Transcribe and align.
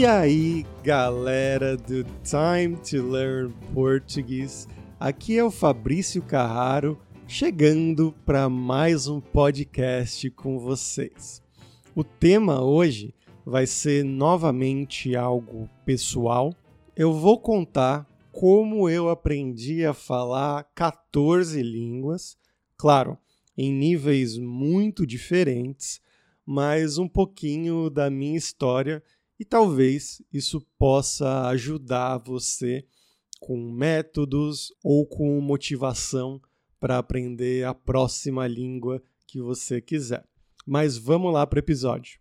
E 0.00 0.06
aí, 0.06 0.64
galera 0.82 1.76
do 1.76 2.04
Time 2.24 2.74
to 2.78 3.06
Learn 3.06 3.52
Português, 3.74 4.66
aqui 4.98 5.36
é 5.36 5.44
o 5.44 5.50
Fabrício 5.50 6.22
Carraro 6.22 6.98
chegando 7.28 8.14
para 8.24 8.48
mais 8.48 9.06
um 9.08 9.20
podcast 9.20 10.30
com 10.30 10.58
vocês. 10.58 11.42
O 11.94 12.02
tema 12.02 12.64
hoje 12.64 13.14
vai 13.44 13.66
ser 13.66 14.02
novamente 14.02 15.14
algo 15.14 15.68
pessoal. 15.84 16.54
Eu 16.96 17.12
vou 17.12 17.38
contar 17.38 18.08
como 18.32 18.88
eu 18.88 19.10
aprendi 19.10 19.84
a 19.84 19.92
falar 19.92 20.64
14 20.74 21.62
línguas, 21.62 22.38
claro, 22.74 23.18
em 23.54 23.70
níveis 23.70 24.38
muito 24.38 25.06
diferentes, 25.06 26.00
mas 26.46 26.96
um 26.96 27.06
pouquinho 27.06 27.90
da 27.90 28.08
minha 28.08 28.38
história 28.38 29.02
e 29.40 29.44
talvez 29.46 30.20
isso 30.30 30.60
possa 30.78 31.48
ajudar 31.48 32.18
você 32.18 32.84
com 33.40 33.56
métodos 33.72 34.70
ou 34.84 35.06
com 35.06 35.40
motivação 35.40 36.38
para 36.78 36.98
aprender 36.98 37.64
a 37.64 37.72
próxima 37.72 38.46
língua 38.46 39.02
que 39.26 39.40
você 39.40 39.80
quiser. 39.80 40.22
Mas 40.66 40.98
vamos 40.98 41.32
lá 41.32 41.46
para 41.46 41.56
o 41.56 41.60
episódio. 41.60 42.20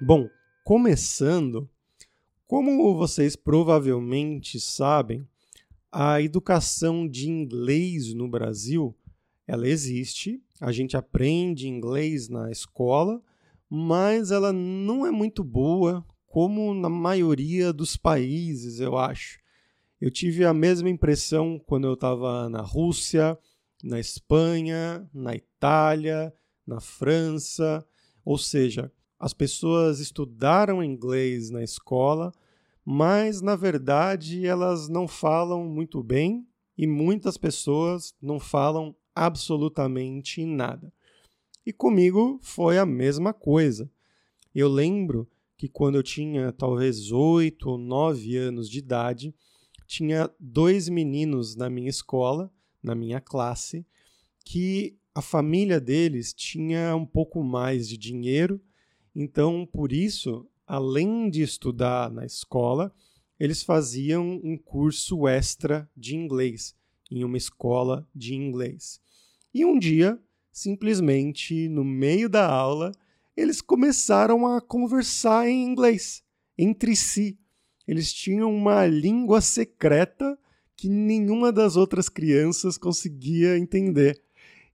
Bom, 0.00 0.30
começando, 0.64 1.68
como 2.46 2.96
vocês 2.96 3.36
provavelmente 3.36 4.58
sabem, 4.58 5.28
a 5.90 6.22
educação 6.22 7.06
de 7.06 7.28
inglês 7.28 8.14
no 8.14 8.26
Brasil, 8.30 8.96
ela 9.46 9.68
existe, 9.68 10.42
a 10.58 10.72
gente 10.72 10.96
aprende 10.96 11.68
inglês 11.68 12.30
na 12.30 12.50
escola, 12.50 13.22
mas 13.74 14.30
ela 14.30 14.52
não 14.52 15.06
é 15.06 15.10
muito 15.10 15.42
boa, 15.42 16.04
como 16.26 16.74
na 16.74 16.90
maioria 16.90 17.72
dos 17.72 17.96
países, 17.96 18.80
eu 18.80 18.98
acho. 18.98 19.40
Eu 19.98 20.10
tive 20.10 20.44
a 20.44 20.52
mesma 20.52 20.90
impressão 20.90 21.58
quando 21.58 21.86
eu 21.86 21.94
estava 21.94 22.50
na 22.50 22.60
Rússia, 22.60 23.38
na 23.82 23.98
Espanha, 23.98 25.08
na 25.10 25.34
Itália, 25.34 26.34
na 26.66 26.82
França. 26.82 27.82
Ou 28.22 28.36
seja, 28.36 28.92
as 29.18 29.32
pessoas 29.32 30.00
estudaram 30.00 30.84
inglês 30.84 31.48
na 31.48 31.64
escola, 31.64 32.30
mas 32.84 33.40
na 33.40 33.56
verdade 33.56 34.46
elas 34.46 34.86
não 34.86 35.08
falam 35.08 35.64
muito 35.64 36.02
bem 36.02 36.46
e 36.76 36.86
muitas 36.86 37.38
pessoas 37.38 38.14
não 38.20 38.38
falam 38.38 38.94
absolutamente 39.14 40.44
nada. 40.44 40.92
E 41.64 41.72
comigo 41.72 42.38
foi 42.42 42.78
a 42.78 42.84
mesma 42.84 43.32
coisa. 43.32 43.90
Eu 44.54 44.68
lembro 44.68 45.28
que 45.56 45.68
quando 45.68 45.94
eu 45.94 46.02
tinha 46.02 46.52
talvez 46.52 47.12
oito 47.12 47.70
ou 47.70 47.78
nove 47.78 48.36
anos 48.36 48.68
de 48.68 48.80
idade, 48.80 49.34
tinha 49.86 50.28
dois 50.40 50.88
meninos 50.88 51.54
na 51.54 51.70
minha 51.70 51.88
escola, 51.88 52.52
na 52.82 52.94
minha 52.94 53.20
classe, 53.20 53.86
que 54.44 54.98
a 55.14 55.22
família 55.22 55.80
deles 55.80 56.32
tinha 56.32 56.96
um 56.96 57.06
pouco 57.06 57.44
mais 57.44 57.88
de 57.88 57.96
dinheiro, 57.96 58.60
então 59.14 59.64
por 59.64 59.92
isso, 59.92 60.48
além 60.66 61.30
de 61.30 61.42
estudar 61.42 62.10
na 62.10 62.24
escola, 62.24 62.92
eles 63.38 63.62
faziam 63.62 64.40
um 64.42 64.56
curso 64.56 65.28
extra 65.28 65.88
de 65.96 66.16
inglês 66.16 66.74
em 67.10 67.22
uma 67.22 67.36
escola 67.36 68.08
de 68.14 68.34
inglês. 68.34 69.00
E 69.52 69.64
um 69.64 69.78
dia 69.78 70.18
simplesmente 70.52 71.68
no 71.68 71.84
meio 71.84 72.28
da 72.28 72.46
aula, 72.46 72.92
eles 73.36 73.60
começaram 73.60 74.46
a 74.46 74.60
conversar 74.60 75.48
em 75.48 75.64
inglês 75.64 76.22
entre 76.58 76.94
si. 76.94 77.38
Eles 77.88 78.12
tinham 78.12 78.54
uma 78.54 78.86
língua 78.86 79.40
secreta 79.40 80.38
que 80.76 80.88
nenhuma 80.88 81.50
das 81.50 81.76
outras 81.76 82.08
crianças 82.08 82.76
conseguia 82.76 83.58
entender. 83.58 84.20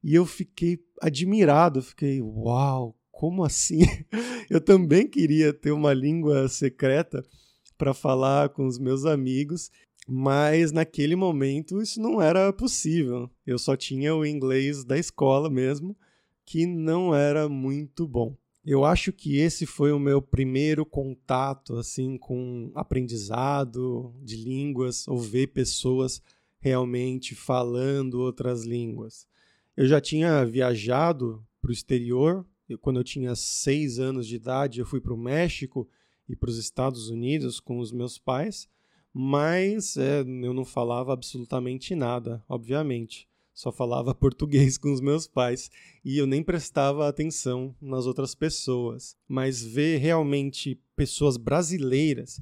E 0.03 0.15
eu 0.15 0.27
fiquei 0.27 0.79
admirado, 1.01 1.83
fiquei, 1.83 2.21
uau, 2.21 2.97
como 3.11 3.45
assim? 3.45 3.81
Eu 4.49 4.61
também 4.61 5.07
queria 5.07 5.53
ter 5.53 5.73
uma 5.73 5.93
língua 5.93 6.49
secreta 6.49 7.23
para 7.77 7.93
falar 7.93 8.49
com 8.49 8.67
os 8.67 8.79
meus 8.79 9.05
amigos 9.05 9.71
mas 10.11 10.73
naquele 10.73 11.15
momento 11.15 11.83
isso 11.83 12.01
não 12.01 12.23
era 12.23 12.51
possível. 12.51 13.31
Eu 13.47 13.59
só 13.59 13.77
tinha 13.77 14.15
o 14.15 14.25
inglês 14.25 14.83
da 14.83 14.97
escola 14.97 15.51
mesmo, 15.51 15.95
que 16.47 16.65
não 16.65 17.15
era 17.15 17.47
muito 17.47 18.09
bom. 18.09 18.35
Eu 18.65 18.87
acho 18.87 19.13
que 19.13 19.37
esse 19.37 19.67
foi 19.67 19.93
o 19.93 19.99
meu 19.99 20.23
primeiro 20.23 20.87
contato 20.87 21.77
assim 21.77 22.17
com 22.17 22.73
aprendizado 22.75 24.15
de 24.23 24.37
línguas 24.37 25.07
ou 25.07 25.19
ver 25.19 25.49
pessoas 25.49 26.23
realmente 26.59 27.35
falando 27.35 28.15
outras 28.15 28.65
línguas. 28.65 29.27
Eu 29.77 29.87
já 29.87 30.01
tinha 30.01 30.43
viajado 30.47 31.47
para 31.61 31.69
o 31.69 31.73
exterior. 31.73 32.47
Eu, 32.67 32.79
quando 32.79 32.99
eu 32.99 33.05
tinha 33.05 33.37
seis 33.37 33.99
anos 33.99 34.27
de 34.27 34.37
idade, 34.37 34.81
eu 34.81 34.87
fui 34.87 35.03
para 35.03 35.13
o 35.13 35.19
México 35.19 35.87
e 36.27 36.35
para 36.35 36.49
os 36.49 36.57
Estados 36.57 37.11
Unidos 37.11 37.61
com 37.61 37.79
os 37.79 37.93
meus 37.93 38.19
pais 38.19 38.67
mas 39.21 39.97
é, 39.97 40.21
eu 40.21 40.55
não 40.55 40.65
falava 40.65 41.13
absolutamente 41.13 41.93
nada, 41.97 42.41
obviamente. 42.49 43.29
Só 43.53 43.73
falava 43.73 44.15
português 44.15 44.79
com 44.79 44.93
os 44.93 45.01
meus 45.01 45.27
pais 45.27 45.73
e 46.05 46.19
eu 46.19 46.25
nem 46.25 46.41
prestava 46.41 47.09
atenção 47.09 47.75
nas 47.83 48.07
outras 48.07 48.33
pessoas. 48.37 49.17
Mas 49.27 49.61
ver 49.61 49.99
realmente 49.99 50.81
pessoas 50.95 51.37
brasileiras 51.37 52.41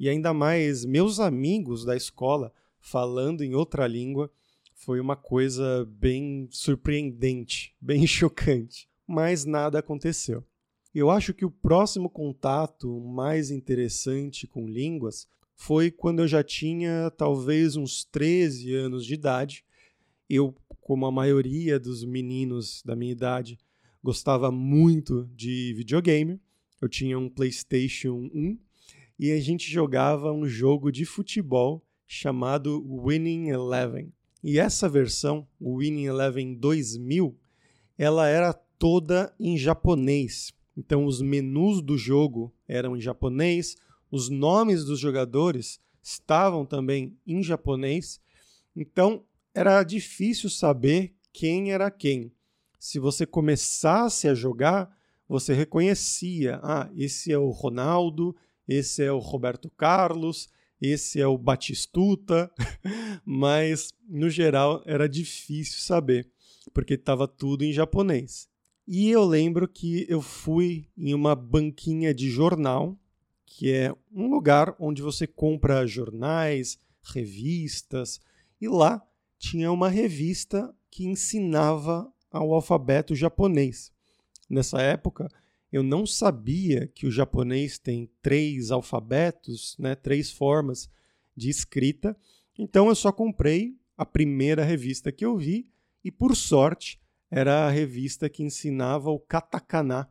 e 0.00 0.08
ainda 0.08 0.34
mais 0.34 0.84
meus 0.84 1.20
amigos 1.20 1.84
da 1.84 1.94
escola 1.94 2.52
falando 2.80 3.44
em 3.44 3.54
outra 3.54 3.86
língua 3.86 4.28
foi 4.74 4.98
uma 4.98 5.14
coisa 5.14 5.88
bem 5.88 6.48
surpreendente, 6.50 7.72
bem 7.80 8.04
chocante. 8.04 8.88
Mas 9.06 9.44
nada 9.44 9.78
aconteceu. 9.78 10.44
Eu 10.92 11.08
acho 11.08 11.32
que 11.32 11.44
o 11.44 11.50
próximo 11.52 12.10
contato 12.10 13.00
mais 13.00 13.52
interessante 13.52 14.44
com 14.48 14.66
línguas 14.66 15.28
foi 15.56 15.90
quando 15.90 16.20
eu 16.20 16.28
já 16.28 16.44
tinha 16.44 17.10
talvez 17.16 17.76
uns 17.76 18.04
13 18.04 18.74
anos 18.74 19.04
de 19.04 19.14
idade. 19.14 19.64
Eu, 20.28 20.54
como 20.80 21.06
a 21.06 21.10
maioria 21.10 21.80
dos 21.80 22.04
meninos 22.04 22.82
da 22.84 22.94
minha 22.94 23.10
idade, 23.10 23.58
gostava 24.02 24.52
muito 24.52 25.28
de 25.34 25.72
videogame. 25.74 26.40
Eu 26.80 26.88
tinha 26.88 27.18
um 27.18 27.28
PlayStation 27.28 28.30
1 28.32 28.58
e 29.18 29.32
a 29.32 29.40
gente 29.40 29.70
jogava 29.70 30.30
um 30.30 30.46
jogo 30.46 30.92
de 30.92 31.06
futebol 31.06 31.82
chamado 32.06 32.84
Winning 33.02 33.48
Eleven. 33.48 34.12
E 34.44 34.58
essa 34.58 34.88
versão, 34.88 35.48
o 35.58 35.78
Winning 35.78 36.04
Eleven 36.04 36.54
2000, 36.54 37.36
ela 37.98 38.28
era 38.28 38.52
toda 38.52 39.34
em 39.40 39.56
japonês. 39.56 40.52
Então 40.76 41.06
os 41.06 41.22
menus 41.22 41.80
do 41.80 41.96
jogo 41.96 42.54
eram 42.68 42.96
em 42.96 43.00
japonês, 43.00 43.76
os 44.10 44.28
nomes 44.28 44.84
dos 44.84 44.98
jogadores 45.00 45.80
estavam 46.02 46.64
também 46.64 47.18
em 47.26 47.42
japonês, 47.42 48.20
então 48.74 49.24
era 49.54 49.82
difícil 49.82 50.50
saber 50.50 51.14
quem 51.32 51.72
era 51.72 51.90
quem. 51.90 52.32
Se 52.78 52.98
você 52.98 53.26
começasse 53.26 54.28
a 54.28 54.34
jogar, 54.34 54.94
você 55.28 55.52
reconhecia: 55.52 56.60
ah, 56.62 56.90
esse 56.96 57.32
é 57.32 57.38
o 57.38 57.50
Ronaldo, 57.50 58.36
esse 58.68 59.02
é 59.02 59.10
o 59.10 59.18
Roberto 59.18 59.70
Carlos, 59.70 60.48
esse 60.80 61.20
é 61.20 61.26
o 61.26 61.38
Batistuta, 61.38 62.50
mas 63.24 63.92
no 64.08 64.28
geral 64.28 64.82
era 64.86 65.08
difícil 65.08 65.80
saber, 65.80 66.30
porque 66.72 66.94
estava 66.94 67.26
tudo 67.26 67.64
em 67.64 67.72
japonês. 67.72 68.48
E 68.86 69.10
eu 69.10 69.24
lembro 69.24 69.66
que 69.66 70.06
eu 70.08 70.22
fui 70.22 70.86
em 70.96 71.12
uma 71.12 71.34
banquinha 71.34 72.14
de 72.14 72.30
jornal 72.30 72.96
que 73.46 73.72
é 73.72 73.94
um 74.12 74.28
lugar 74.28 74.74
onde 74.78 75.00
você 75.00 75.26
compra 75.26 75.86
jornais, 75.86 76.78
revistas, 77.02 78.20
e 78.60 78.68
lá 78.68 79.02
tinha 79.38 79.70
uma 79.70 79.88
revista 79.88 80.74
que 80.90 81.06
ensinava 81.06 82.12
ao 82.30 82.52
alfabeto 82.52 83.14
japonês. 83.14 83.92
Nessa 84.50 84.82
época, 84.82 85.28
eu 85.72 85.82
não 85.82 86.06
sabia 86.06 86.86
que 86.88 87.06
o 87.06 87.10
japonês 87.10 87.78
tem 87.78 88.10
três 88.20 88.70
alfabetos, 88.70 89.76
né, 89.78 89.94
três 89.94 90.30
formas 90.30 90.90
de 91.36 91.48
escrita, 91.48 92.16
então 92.58 92.88
eu 92.88 92.94
só 92.94 93.12
comprei 93.12 93.76
a 93.96 94.04
primeira 94.04 94.64
revista 94.64 95.12
que 95.12 95.24
eu 95.24 95.36
vi 95.36 95.68
e, 96.04 96.10
por 96.10 96.34
sorte, 96.36 97.00
era 97.30 97.66
a 97.66 97.70
revista 97.70 98.28
que 98.28 98.42
ensinava 98.42 99.10
o 99.10 99.18
katakana, 99.18 100.08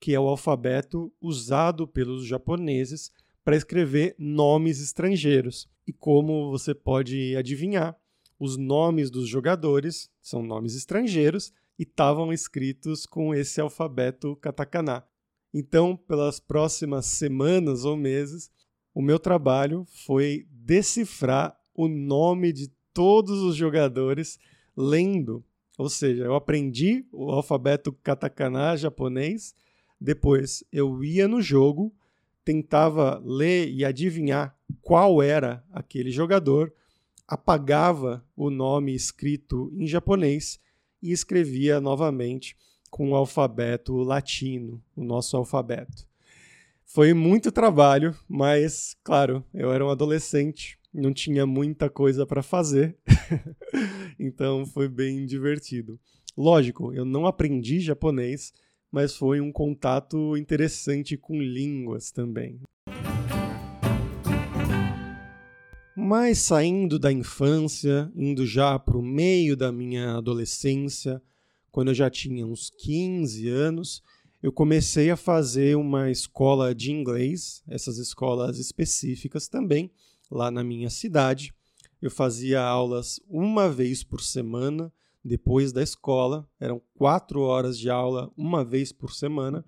que 0.00 0.14
é 0.14 0.20
o 0.20 0.28
alfabeto 0.28 1.12
usado 1.20 1.86
pelos 1.86 2.24
japoneses 2.24 3.10
para 3.44 3.56
escrever 3.56 4.14
nomes 4.18 4.80
estrangeiros. 4.80 5.68
E 5.86 5.92
como 5.92 6.50
você 6.50 6.74
pode 6.74 7.34
adivinhar, 7.36 7.96
os 8.38 8.56
nomes 8.56 9.10
dos 9.10 9.28
jogadores 9.28 10.10
são 10.20 10.42
nomes 10.42 10.74
estrangeiros 10.74 11.52
e 11.78 11.82
estavam 11.82 12.32
escritos 12.32 13.06
com 13.06 13.34
esse 13.34 13.60
alfabeto 13.60 14.36
katakana. 14.36 15.04
Então, 15.52 15.96
pelas 15.96 16.38
próximas 16.38 17.06
semanas 17.06 17.84
ou 17.84 17.96
meses, 17.96 18.50
o 18.94 19.00
meu 19.00 19.18
trabalho 19.18 19.86
foi 20.04 20.46
decifrar 20.50 21.56
o 21.74 21.88
nome 21.88 22.52
de 22.52 22.70
todos 22.92 23.40
os 23.40 23.56
jogadores 23.56 24.38
lendo. 24.76 25.44
Ou 25.78 25.88
seja, 25.88 26.24
eu 26.24 26.34
aprendi 26.34 27.06
o 27.12 27.30
alfabeto 27.30 27.92
katakana 27.92 28.76
japonês, 28.76 29.54
depois 30.00 30.62
eu 30.72 31.02
ia 31.02 31.26
no 31.26 31.40
jogo, 31.40 31.94
tentava 32.44 33.20
ler 33.24 33.68
e 33.68 33.84
adivinhar 33.84 34.56
qual 34.82 35.22
era 35.22 35.64
aquele 35.72 36.10
jogador, 36.10 36.72
apagava 37.26 38.24
o 38.36 38.48
nome 38.48 38.94
escrito 38.94 39.70
em 39.76 39.86
japonês 39.86 40.58
e 41.02 41.12
escrevia 41.12 41.80
novamente 41.80 42.56
com 42.90 43.10
o 43.10 43.14
alfabeto 43.14 43.96
latino, 43.96 44.82
o 44.96 45.04
nosso 45.04 45.36
alfabeto. 45.36 46.06
Foi 46.84 47.12
muito 47.12 47.52
trabalho, 47.52 48.16
mas, 48.26 48.96
claro, 49.04 49.44
eu 49.52 49.70
era 49.70 49.84
um 49.84 49.90
adolescente, 49.90 50.78
não 50.92 51.12
tinha 51.12 51.44
muita 51.44 51.90
coisa 51.90 52.26
para 52.26 52.42
fazer, 52.42 52.96
então 54.18 54.64
foi 54.64 54.88
bem 54.88 55.26
divertido. 55.26 56.00
Lógico, 56.34 56.94
eu 56.94 57.04
não 57.04 57.26
aprendi 57.26 57.78
japonês, 57.78 58.54
mas 58.90 59.14
foi 59.14 59.40
um 59.40 59.52
contato 59.52 60.36
interessante 60.36 61.16
com 61.16 61.40
línguas 61.40 62.10
também. 62.10 62.60
Mas 65.96 66.38
saindo 66.38 66.98
da 66.98 67.12
infância, 67.12 68.10
indo 68.14 68.46
já 68.46 68.78
para 68.78 68.96
o 68.96 69.02
meio 69.02 69.56
da 69.56 69.70
minha 69.70 70.16
adolescência, 70.16 71.20
quando 71.70 71.88
eu 71.88 71.94
já 71.94 72.08
tinha 72.08 72.46
uns 72.46 72.70
15 72.70 73.48
anos, 73.48 74.02
eu 74.42 74.52
comecei 74.52 75.10
a 75.10 75.16
fazer 75.16 75.76
uma 75.76 76.10
escola 76.10 76.74
de 76.74 76.92
inglês, 76.92 77.62
essas 77.68 77.98
escolas 77.98 78.58
específicas 78.58 79.48
também, 79.48 79.90
lá 80.30 80.50
na 80.50 80.62
minha 80.62 80.88
cidade. 80.88 81.52
Eu 82.00 82.10
fazia 82.10 82.62
aulas 82.62 83.20
uma 83.28 83.68
vez 83.68 84.04
por 84.04 84.22
semana 84.22 84.92
depois 85.28 85.72
da 85.72 85.82
escola, 85.82 86.48
eram 86.58 86.82
quatro 86.96 87.42
horas 87.42 87.78
de 87.78 87.88
aula 87.88 88.32
uma 88.36 88.64
vez 88.64 88.90
por 88.90 89.12
semana. 89.12 89.64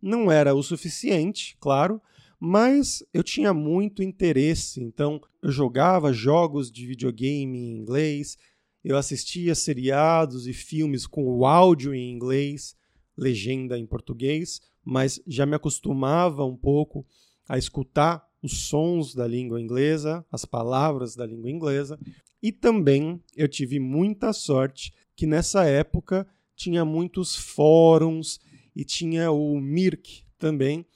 Não 0.00 0.30
era 0.30 0.54
o 0.54 0.62
suficiente, 0.62 1.56
claro, 1.58 2.00
mas 2.38 3.02
eu 3.12 3.24
tinha 3.24 3.52
muito 3.52 4.02
interesse, 4.02 4.80
então 4.80 5.20
eu 5.42 5.50
jogava 5.50 6.12
jogos 6.12 6.70
de 6.70 6.86
videogame 6.86 7.58
em 7.58 7.76
inglês, 7.76 8.38
eu 8.84 8.96
assistia 8.96 9.54
seriados 9.54 10.46
e 10.46 10.52
filmes 10.52 11.06
com 11.06 11.24
o 11.24 11.44
áudio 11.44 11.92
em 11.92 12.12
inglês, 12.12 12.76
legenda 13.16 13.76
em 13.76 13.84
português, 13.84 14.60
mas 14.84 15.20
já 15.26 15.44
me 15.44 15.56
acostumava 15.56 16.44
um 16.44 16.56
pouco 16.56 17.04
a 17.48 17.58
escutar 17.58 18.24
os 18.40 18.68
sons 18.68 19.14
da 19.14 19.26
língua 19.26 19.60
inglesa, 19.60 20.24
as 20.30 20.44
palavras 20.44 21.16
da 21.16 21.26
língua 21.26 21.50
inglesa, 21.50 21.98
e 22.40 22.52
também 22.52 23.20
eu 23.36 23.48
tive 23.48 23.80
muita 23.80 24.32
sorte 24.32 24.92
que 25.18 25.26
nessa 25.26 25.64
época 25.64 26.24
tinha 26.54 26.84
muitos 26.84 27.34
fóruns 27.34 28.38
e 28.74 28.84
tinha 28.84 29.32
o 29.32 29.60
Mirk 29.60 30.22
também, 30.38 30.86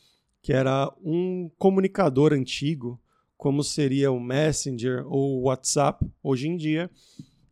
que 0.41 0.53
era 0.53 0.95
um 1.03 1.51
comunicador 1.59 2.33
antigo, 2.33 3.03
como 3.37 3.65
seria 3.65 4.13
o 4.13 4.21
Messenger 4.21 5.05
ou 5.09 5.41
o 5.41 5.43
WhatsApp 5.47 6.09
hoje 6.23 6.47
em 6.47 6.57
dia. 6.57 6.89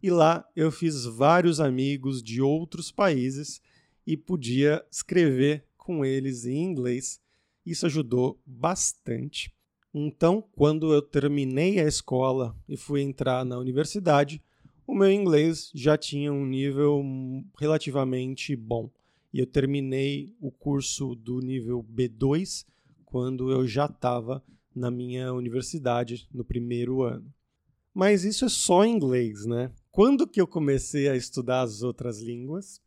E 0.01 0.13
lá 0.13 0.49
eu 0.55 0.71
fiz 0.71 1.05
vários 1.07 1.59
amigos 1.59 2.23
de 2.23 2.41
outros 2.41 2.93
países 2.93 3.61
e 4.07 4.17
podia 4.17 4.81
escrever 4.93 5.67
com 5.77 6.05
eles 6.05 6.45
em 6.47 6.63
inglês. 6.63 7.21
Isso 7.67 7.85
ajudou 7.87 8.41
bastante. 8.47 9.53
Então, 9.93 10.41
quando 10.53 10.95
eu 10.95 11.03
terminei 11.03 11.81
a 11.81 11.89
escola 11.89 12.57
e 12.69 12.77
fui 12.77 13.01
entrar 13.03 13.45
na 13.45 13.59
universidade, 13.59 14.41
o 14.91 14.95
meu 14.95 15.11
inglês 15.11 15.71
já 15.75 15.97
tinha 15.97 16.33
um 16.33 16.45
nível 16.45 17.05
relativamente 17.59 18.55
bom. 18.57 18.91
E 19.33 19.39
eu 19.39 19.47
terminei 19.47 20.35
o 20.41 20.51
curso 20.51 21.15
do 21.15 21.41
nível 21.41 21.85
B2 21.85 22.65
quando 23.05 23.51
eu 23.51 23.67
já 23.67 23.87
estava 23.87 24.43
na 24.75 24.91
minha 24.91 25.33
universidade 25.33 26.29
no 26.33 26.45
primeiro 26.45 27.03
ano. 27.03 27.33
Mas 27.93 28.25
isso 28.25 28.45
é 28.45 28.49
só 28.49 28.85
inglês, 28.85 29.45
né? 29.47 29.71
Quando 29.91 30.27
que 30.27 30.41
eu 30.41 30.47
comecei 30.47 31.09
a 31.09 31.17
estudar 31.17 31.63
as 31.63 31.83
outras 31.83 32.21
línguas? 32.21 32.81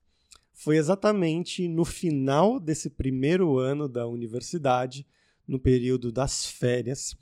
foi 0.53 0.77
exatamente 0.77 1.67
no 1.67 1.83
final 1.83 2.59
desse 2.59 2.89
primeiro 2.89 3.57
ano 3.57 3.89
da 3.89 4.07
universidade, 4.07 5.05
no 5.47 5.59
período 5.59 6.11
das 6.11 6.45
férias. 6.45 7.15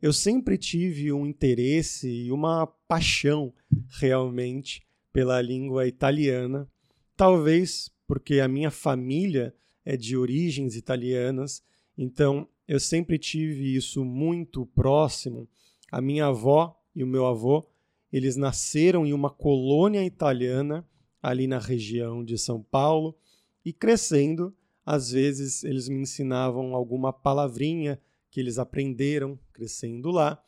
Eu 0.00 0.12
sempre 0.12 0.58
tive 0.58 1.12
um 1.12 1.26
interesse 1.26 2.08
e 2.08 2.32
uma 2.32 2.66
paixão 2.88 3.52
realmente 4.00 4.82
pela 5.12 5.40
língua 5.42 5.86
italiana, 5.86 6.68
talvez 7.16 7.90
porque 8.06 8.40
a 8.40 8.48
minha 8.48 8.70
família 8.70 9.54
é 9.84 9.96
de 9.96 10.16
origens 10.16 10.74
italianas, 10.74 11.62
então 11.96 12.48
eu 12.66 12.80
sempre 12.80 13.18
tive 13.18 13.76
isso 13.76 14.04
muito 14.04 14.66
próximo. 14.66 15.48
A 15.92 16.00
minha 16.00 16.26
avó 16.26 16.78
e 16.94 17.04
o 17.04 17.06
meu 17.06 17.26
avô, 17.26 17.66
eles 18.12 18.36
nasceram 18.36 19.06
em 19.06 19.12
uma 19.12 19.30
colônia 19.30 20.04
italiana 20.04 20.86
ali 21.22 21.46
na 21.46 21.58
região 21.58 22.24
de 22.24 22.38
São 22.38 22.62
Paulo 22.62 23.16
e 23.64 23.72
crescendo, 23.72 24.54
às 24.84 25.10
vezes 25.10 25.64
eles 25.64 25.88
me 25.88 26.00
ensinavam 26.00 26.74
alguma 26.74 27.12
palavrinha 27.12 28.00
que 28.30 28.40
eles 28.40 28.58
aprenderam 28.58 29.38
crescendo 29.52 30.10
lá, 30.10 30.42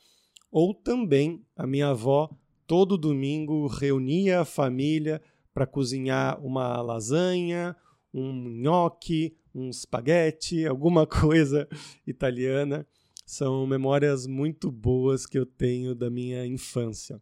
ou 0.50 0.74
também 0.74 1.44
a 1.56 1.66
minha 1.66 1.88
avó 1.88 2.30
todo 2.66 2.96
domingo 2.96 3.66
reunia 3.66 4.40
a 4.40 4.44
família 4.44 5.20
para 5.52 5.66
cozinhar 5.66 6.40
uma 6.40 6.80
lasanha, 6.80 7.76
um 8.14 8.32
nhoque, 8.48 9.36
um 9.54 9.70
espaguete, 9.70 10.66
alguma 10.68 11.06
coisa 11.06 11.68
italiana. 12.06 12.86
São 13.26 13.66
memórias 13.66 14.26
muito 14.26 14.70
boas 14.70 15.26
que 15.26 15.38
eu 15.38 15.46
tenho 15.46 15.94
da 15.94 16.08
minha 16.10 16.46
infância. 16.46 17.20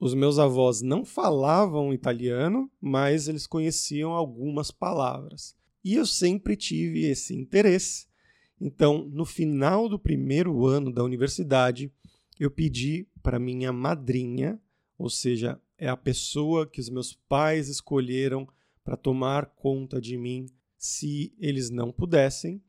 Os 0.00 0.14
meus 0.14 0.38
avós 0.38 0.80
não 0.80 1.04
falavam 1.04 1.92
italiano, 1.92 2.70
mas 2.80 3.28
eles 3.28 3.46
conheciam 3.46 4.12
algumas 4.12 4.70
palavras. 4.70 5.56
E 5.84 5.94
eu 5.94 6.06
sempre 6.06 6.56
tive 6.56 7.04
esse 7.04 7.34
interesse. 7.34 8.06
Então, 8.60 9.08
no 9.12 9.24
final 9.24 9.88
do 9.88 9.98
primeiro 9.98 10.66
ano 10.66 10.92
da 10.92 11.02
universidade, 11.02 11.92
eu 12.38 12.50
pedi 12.50 13.06
para 13.22 13.38
minha 13.38 13.72
madrinha, 13.72 14.60
ou 14.96 15.10
seja, 15.10 15.60
é 15.76 15.88
a 15.88 15.96
pessoa 15.96 16.66
que 16.66 16.80
os 16.80 16.88
meus 16.88 17.12
pais 17.12 17.68
escolheram 17.68 18.48
para 18.84 18.96
tomar 18.96 19.46
conta 19.46 20.00
de 20.00 20.16
mim 20.16 20.46
se 20.76 21.34
eles 21.38 21.70
não 21.70 21.92
pudessem, 21.92 22.62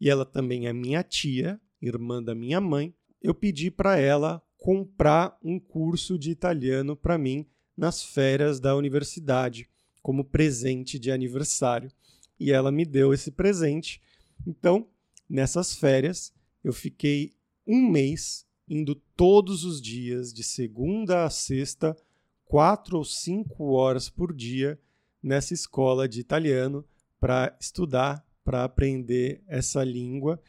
e 0.00 0.08
ela 0.08 0.24
também 0.24 0.66
é 0.66 0.72
minha 0.72 1.02
tia, 1.02 1.60
irmã 1.80 2.22
da 2.22 2.34
minha 2.34 2.60
mãe. 2.60 2.94
Eu 3.20 3.34
pedi 3.34 3.70
para 3.70 3.98
ela 3.98 4.42
comprar 4.56 5.38
um 5.42 5.60
curso 5.60 6.18
de 6.18 6.30
italiano 6.30 6.96
para 6.96 7.18
mim 7.18 7.46
nas 7.76 8.02
férias 8.02 8.58
da 8.58 8.74
universidade, 8.74 9.68
como 10.02 10.24
presente 10.24 10.98
de 10.98 11.10
aniversário. 11.10 11.90
E 12.38 12.50
ela 12.50 12.72
me 12.72 12.84
deu 12.84 13.12
esse 13.14 13.30
presente. 13.30 14.00
Então, 14.46 14.88
nessas 15.28 15.74
férias, 15.74 16.32
eu 16.64 16.72
fiquei 16.72 17.32
um 17.66 17.88
mês 17.88 18.44
indo 18.68 18.94
todos 19.16 19.64
os 19.64 19.80
dias, 19.80 20.32
de 20.32 20.42
segunda 20.42 21.24
a 21.24 21.30
sexta, 21.30 21.96
quatro 22.44 22.98
ou 22.98 23.04
cinco 23.04 23.72
horas 23.72 24.08
por 24.08 24.34
dia, 24.34 24.78
nessa 25.22 25.54
escola 25.54 26.08
de 26.08 26.20
italiano 26.20 26.84
para 27.20 27.56
estudar, 27.60 28.26
para 28.44 28.64
aprender 28.64 29.42
essa 29.46 29.84
língua. 29.84 30.40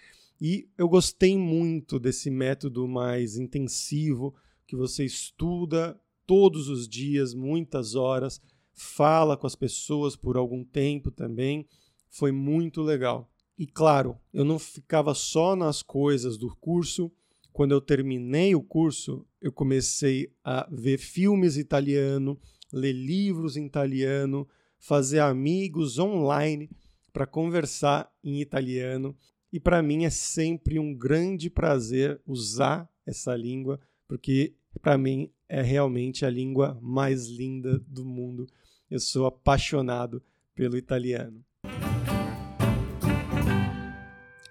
E 0.42 0.68
eu 0.78 0.90
gostei 0.90 1.38
muito 1.38 2.00
desse 2.00 2.30
método 2.30 2.88
mais 2.88 3.38
intensivo, 3.38 4.36
que 4.66 4.76
você 4.76 5.06
estuda 5.06 6.00
todos 6.26 6.68
os 6.68 6.88
dias, 6.88 7.34
muitas 7.34 7.96
horas, 7.96 8.42
fala 8.74 9.38
com 9.38 9.46
as 9.46 9.56
pessoas 9.56 10.16
por 10.16 10.36
algum 10.36 10.64
tempo 10.64 11.12
também. 11.12 11.68
Foi 12.10 12.32
muito 12.32 12.82
legal. 12.82 13.30
E 13.58 13.68
claro, 13.68 14.18
eu 14.34 14.44
não 14.44 14.58
ficava 14.58 15.14
só 15.14 15.56
nas 15.56 15.82
coisas 15.84 16.38
do 16.38 16.56
curso. 16.58 17.12
Quando 17.54 17.72
eu 17.72 17.80
terminei 17.80 18.56
o 18.56 18.64
curso, 18.64 19.28
eu 19.40 19.52
comecei 19.52 20.34
a 20.44 20.68
ver 20.72 20.98
filmes 20.98 21.56
italiano, 21.56 22.36
ler 22.72 22.94
livros 22.94 23.56
em 23.56 23.64
italiano, 23.68 24.48
fazer 24.80 25.20
amigos 25.20 26.00
online 26.00 26.68
para 27.14 27.28
conversar 27.28 28.12
em 28.24 28.42
italiano 28.42 29.16
e 29.52 29.60
para 29.60 29.84
mim 29.84 30.04
é 30.04 30.10
sempre 30.10 30.80
um 30.80 30.96
grande 30.96 31.48
prazer 31.48 32.20
usar 32.26 32.90
essa 33.06 33.36
língua, 33.36 33.80
porque 34.08 34.56
para 34.82 34.98
mim 34.98 35.30
é 35.48 35.62
realmente 35.62 36.26
a 36.26 36.32
língua 36.32 36.76
mais 36.82 37.28
linda 37.28 37.78
do 37.88 38.04
mundo. 38.04 38.48
Eu 38.90 39.00
sou 39.00 39.28
apaixonado 39.28 40.24
pelo 40.56 40.76
italiano. 40.76 41.46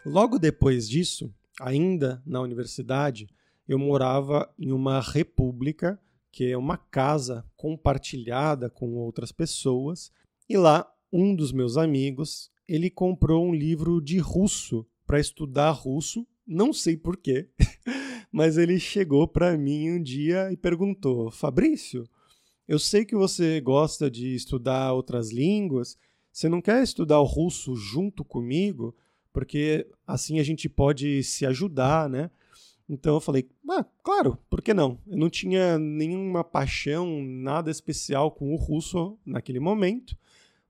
Logo 0.06 0.38
depois 0.38 0.88
disso, 0.88 1.32
ainda 1.61 2.23
na 2.26 2.40
universidade, 2.40 3.28
eu 3.68 3.78
morava 3.78 4.52
em 4.59 4.73
uma 4.73 5.00
república, 5.00 6.00
que 6.30 6.50
é 6.50 6.56
uma 6.56 6.76
casa 6.76 7.44
compartilhada 7.56 8.71
com 8.71 8.94
outras 8.94 9.30
pessoas, 9.30 10.11
e 10.49 10.56
lá 10.56 10.90
um 11.12 11.35
dos 11.35 11.52
meus 11.52 11.76
amigos, 11.76 12.50
ele 12.66 12.88
comprou 12.90 13.47
um 13.47 13.54
livro 13.54 14.00
de 14.00 14.18
russo 14.18 14.87
para 15.06 15.21
estudar 15.21 15.73
russo, 15.73 16.26
não 16.47 16.73
sei 16.73 16.97
porquê, 16.97 17.49
mas 18.32 18.56
ele 18.56 18.78
chegou 18.78 19.28
para 19.28 19.56
mim 19.59 19.90
um 19.90 20.02
dia 20.02 20.50
e 20.50 20.56
perguntou: 20.56 21.30
Fabrício, 21.30 22.09
eu 22.66 22.78
sei 22.78 23.04
que 23.04 23.14
você 23.14 23.61
gosta 23.61 24.11
de 24.11 24.35
estudar 24.35 24.94
outras 24.94 25.30
línguas, 25.30 25.99
você 26.32 26.49
não 26.49 26.62
quer 26.62 26.82
estudar 26.82 27.21
o 27.21 27.26
russo 27.26 27.76
junto 27.76 28.25
comigo? 28.25 28.97
Porque 29.33 29.87
assim 30.07 30.39
a 30.39 30.43
gente 30.43 30.69
pode 30.69 31.23
se 31.23 31.47
ajudar, 31.47 32.09
né? 32.09 32.31
Então 32.89 33.15
eu 33.15 33.21
falei, 33.21 33.49
ah, 33.71 33.85
claro, 34.03 34.37
por 34.51 34.61
que 34.61 34.75
não? 34.75 34.99
Eu 35.07 35.17
não 35.17 35.31
tinha 35.31 35.79
nenhuma 35.79 36.45
paixão, 36.45 37.23
nada 37.23 37.71
especial 37.71 38.31
com 38.31 38.53
o 38.53 38.57
russo 38.57 39.19
naquele 39.25 39.61
momento, 39.61 40.17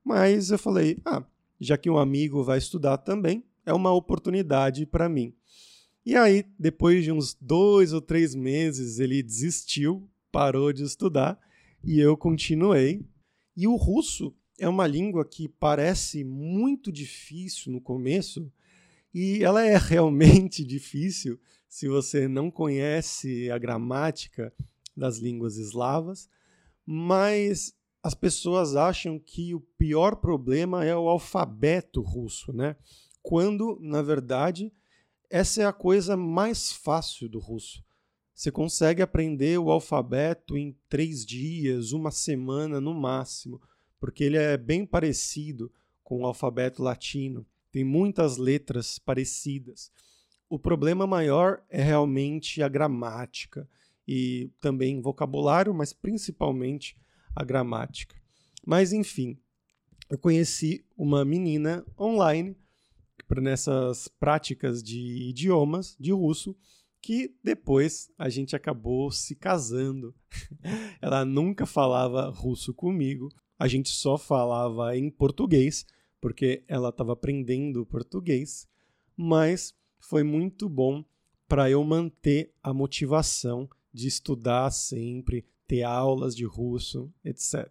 mas 0.04 0.50
eu 0.50 0.58
falei, 0.58 0.98
ah, 1.04 1.24
já 1.60 1.76
que 1.76 1.90
um 1.90 1.98
amigo 1.98 2.44
vai 2.44 2.58
estudar 2.58 2.98
também, 2.98 3.42
é 3.64 3.72
uma 3.72 3.92
oportunidade 3.92 4.86
para 4.86 5.08
mim. 5.08 5.34
E 6.04 6.16
aí, 6.16 6.44
depois 6.58 7.04
de 7.04 7.12
uns 7.12 7.34
dois 7.40 7.92
ou 7.92 8.00
três 8.00 8.34
meses, 8.34 8.98
ele 8.98 9.22
desistiu, 9.22 10.08
parou 10.32 10.72
de 10.72 10.82
estudar 10.82 11.38
e 11.82 12.00
eu 12.00 12.16
continuei. 12.16 13.04
E 13.56 13.68
o 13.68 13.76
russo 13.76 14.34
é 14.62 14.68
uma 14.68 14.86
língua 14.86 15.24
que 15.24 15.48
parece 15.48 16.22
muito 16.22 16.92
difícil 16.92 17.72
no 17.72 17.80
começo, 17.80 18.48
e 19.12 19.42
ela 19.42 19.66
é 19.66 19.76
realmente 19.76 20.64
difícil 20.64 21.38
se 21.68 21.88
você 21.88 22.28
não 22.28 22.48
conhece 22.48 23.50
a 23.50 23.58
gramática 23.58 24.54
das 24.96 25.18
línguas 25.18 25.56
eslavas, 25.56 26.28
mas 26.86 27.74
as 28.04 28.14
pessoas 28.14 28.76
acham 28.76 29.18
que 29.18 29.52
o 29.52 29.60
pior 29.60 30.14
problema 30.16 30.84
é 30.84 30.94
o 30.94 31.08
alfabeto 31.08 32.00
russo, 32.00 32.52
né? 32.52 32.76
Quando, 33.20 33.78
na 33.80 34.00
verdade, 34.00 34.72
essa 35.28 35.62
é 35.62 35.66
a 35.66 35.72
coisa 35.72 36.16
mais 36.16 36.70
fácil 36.70 37.28
do 37.28 37.40
russo. 37.40 37.84
Você 38.32 38.52
consegue 38.52 39.02
aprender 39.02 39.58
o 39.58 39.72
alfabeto 39.72 40.56
em 40.56 40.76
três 40.88 41.26
dias, 41.26 41.90
uma 41.90 42.12
semana 42.12 42.80
no 42.80 42.94
máximo, 42.94 43.60
porque 44.02 44.24
ele 44.24 44.36
é 44.36 44.56
bem 44.56 44.84
parecido 44.84 45.72
com 46.02 46.22
o 46.22 46.26
alfabeto 46.26 46.82
latino. 46.82 47.46
Tem 47.70 47.84
muitas 47.84 48.36
letras 48.36 48.98
parecidas. 48.98 49.92
O 50.50 50.58
problema 50.58 51.06
maior 51.06 51.62
é 51.70 51.80
realmente 51.80 52.64
a 52.64 52.68
gramática 52.68 53.64
e 54.06 54.50
também 54.60 55.00
vocabulário, 55.00 55.72
mas 55.72 55.92
principalmente 55.92 56.96
a 57.32 57.44
gramática. 57.44 58.20
Mas 58.66 58.92
enfim, 58.92 59.38
eu 60.10 60.18
conheci 60.18 60.84
uma 60.96 61.24
menina 61.24 61.86
online 61.96 62.56
nessas 63.36 64.08
práticas 64.08 64.82
de 64.82 65.28
idiomas 65.28 65.96
de 65.96 66.10
russo 66.10 66.56
que 67.00 67.32
depois 67.42 68.10
a 68.18 68.28
gente 68.28 68.56
acabou 68.56 69.12
se 69.12 69.36
casando. 69.36 70.12
Ela 71.00 71.24
nunca 71.24 71.64
falava 71.64 72.30
russo 72.30 72.74
comigo, 72.74 73.28
a 73.62 73.68
gente 73.68 73.90
só 73.90 74.18
falava 74.18 74.96
em 74.96 75.08
português, 75.08 75.86
porque 76.20 76.64
ela 76.66 76.88
estava 76.88 77.12
aprendendo 77.12 77.86
português, 77.86 78.66
mas 79.16 79.72
foi 80.00 80.24
muito 80.24 80.68
bom 80.68 81.04
para 81.46 81.70
eu 81.70 81.84
manter 81.84 82.52
a 82.60 82.74
motivação 82.74 83.70
de 83.94 84.08
estudar 84.08 84.68
sempre, 84.72 85.46
ter 85.64 85.84
aulas 85.84 86.34
de 86.34 86.44
russo, 86.44 87.08
etc. 87.24 87.68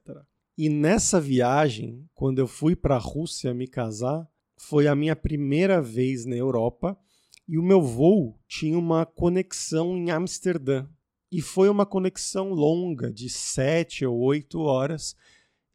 E 0.58 0.70
nessa 0.70 1.20
viagem, 1.20 2.08
quando 2.16 2.40
eu 2.40 2.48
fui 2.48 2.74
para 2.74 2.96
a 2.96 2.98
Rússia 2.98 3.54
me 3.54 3.68
casar, 3.68 4.26
foi 4.56 4.88
a 4.88 4.96
minha 4.96 5.16
primeira 5.16 5.82
vez 5.82 6.26
na 6.26 6.38
Europa 6.38 6.98
e 7.46 7.58
o 7.58 7.64
meu 7.64 7.82
voo 7.82 8.40
tinha 8.48 8.80
uma 8.80 9.06
conexão 9.06 9.98
em 9.98 10.10
Amsterdã. 10.10 10.88
E 11.30 11.42
foi 11.42 11.68
uma 11.68 11.86
conexão 11.86 12.54
longa, 12.54 13.12
de 13.12 13.30
sete 13.30 14.06
ou 14.06 14.18
oito 14.20 14.62
horas. 14.62 15.18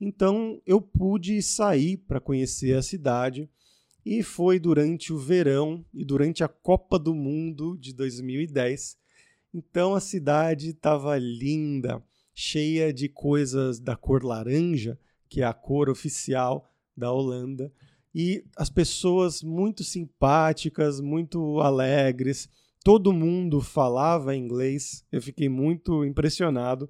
Então 0.01 0.61
eu 0.67 0.81
pude 0.81 1.43
sair 1.43 1.97
para 1.97 2.21
conhecer 2.21 2.77
a 2.77 2.83
cidade. 2.83 3.49
E 4.05 4.23
foi 4.23 4.61
durante 4.61 5.13
o 5.13 5.19
verão 5.19 5.85
e 5.93 6.05
durante 6.05 6.45
a 6.45 6.49
Copa 6.49 6.97
do 6.99 7.13
Mundo 7.13 7.77
de 7.77 7.93
2010. 7.93 8.97
Então 9.53 9.95
a 9.95 10.01
cidade 10.01 10.71
estava 10.71 11.19
linda, 11.19 12.01
cheia 12.33 12.93
de 12.93 13.09
coisas 13.09 13.81
da 13.81 13.97
cor 13.97 14.23
laranja, 14.23 14.99
que 15.29 15.41
é 15.41 15.45
a 15.45 15.53
cor 15.53 15.89
oficial 15.89 16.71
da 16.97 17.11
Holanda, 17.11 17.73
e 18.15 18.45
as 18.57 18.71
pessoas 18.71 19.43
muito 19.43 19.83
simpáticas, 19.83 21.01
muito 21.01 21.61
alegres. 21.61 22.49
Todo 22.85 23.13
mundo 23.13 23.61
falava 23.61 24.37
inglês. 24.37 25.05
Eu 25.11 25.21
fiquei 25.21 25.49
muito 25.49 26.05
impressionado. 26.05 26.89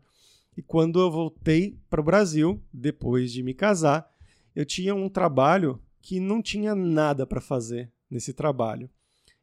E 0.56 0.62
quando 0.62 1.00
eu 1.00 1.10
voltei 1.10 1.78
para 1.90 2.00
o 2.00 2.04
Brasil, 2.04 2.62
depois 2.72 3.30
de 3.30 3.42
me 3.42 3.52
casar, 3.52 4.10
eu 4.54 4.64
tinha 4.64 4.94
um 4.94 5.08
trabalho 5.08 5.80
que 6.00 6.18
não 6.18 6.40
tinha 6.40 6.74
nada 6.74 7.26
para 7.26 7.40
fazer 7.40 7.92
nesse 8.10 8.32
trabalho. 8.32 8.88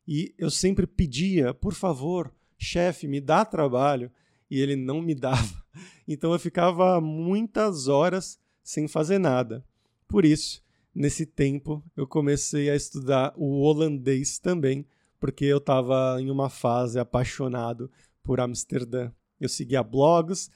E 0.08 0.34
eu 0.38 0.50
sempre 0.50 0.88
pedia, 0.88 1.53
por 1.53 1.74
favor, 1.74 2.34
chefe, 2.58 3.08
me 3.08 3.22
dá 3.22 3.46
trabalho 3.46 4.12
e 4.50 4.60
ele 4.60 4.75
não 4.75 5.01
me 5.01 5.13
dava. 5.15 5.63
Então 6.08 6.34
eu 6.34 6.39
ficava 6.39 7.00
muitas 7.00 7.88
horas 7.88 8.39
sem 8.63 8.88
fazer 8.88 9.20
nada. 9.20 9.63
Por 10.08 10.25
isso, 10.25 10.63
nesse 10.93 11.25
tempo, 11.25 11.84
eu 11.96 12.08
comecei 12.08 12.70
a 12.70 12.75
estudar 12.75 13.34
o 13.36 13.62
holandês 13.62 14.39
também, 14.39 14.86
porque 15.20 15.46
eu 15.46 15.58
estava 15.58 16.17
em 16.20 16.29
uma 16.29 16.50
fase 16.50 17.00
apaixonado 17.00 17.89
por 18.24 18.39
Amsterdã. 18.39 19.12
Eu 19.39 19.50
seguia 19.50 19.84
blogs 19.84 20.50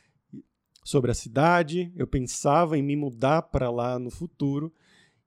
sobre 0.88 1.12
a 1.12 1.14
cidade, 1.14 1.92
eu 1.98 2.08
pensava 2.08 2.78
em 2.78 2.82
me 2.82 2.96
mudar 2.96 3.42
para 3.42 3.70
lá 3.70 4.00
no 4.00 4.10
futuro 4.10 4.74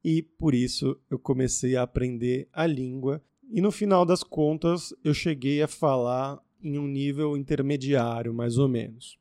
e 0.03 0.23
por 0.23 0.55
isso 0.55 0.99
eu 1.11 1.19
comecei 1.19 1.77
a 1.77 1.83
aprender 1.83 2.49
a 2.51 2.67
língua. 2.67 3.23
E 3.47 3.61
no 3.61 3.71
final 3.71 4.07
das 4.07 4.23
contas, 4.23 4.95
eu 5.05 5.13
cheguei 5.13 5.61
a 5.61 5.69
falar 5.69 6.41
em 6.63 6.79
um 6.79 6.87
nível 6.87 7.37
intermediário, 7.37 8.33
mais 8.33 8.57
ou 8.57 8.69
menos. 8.71 9.19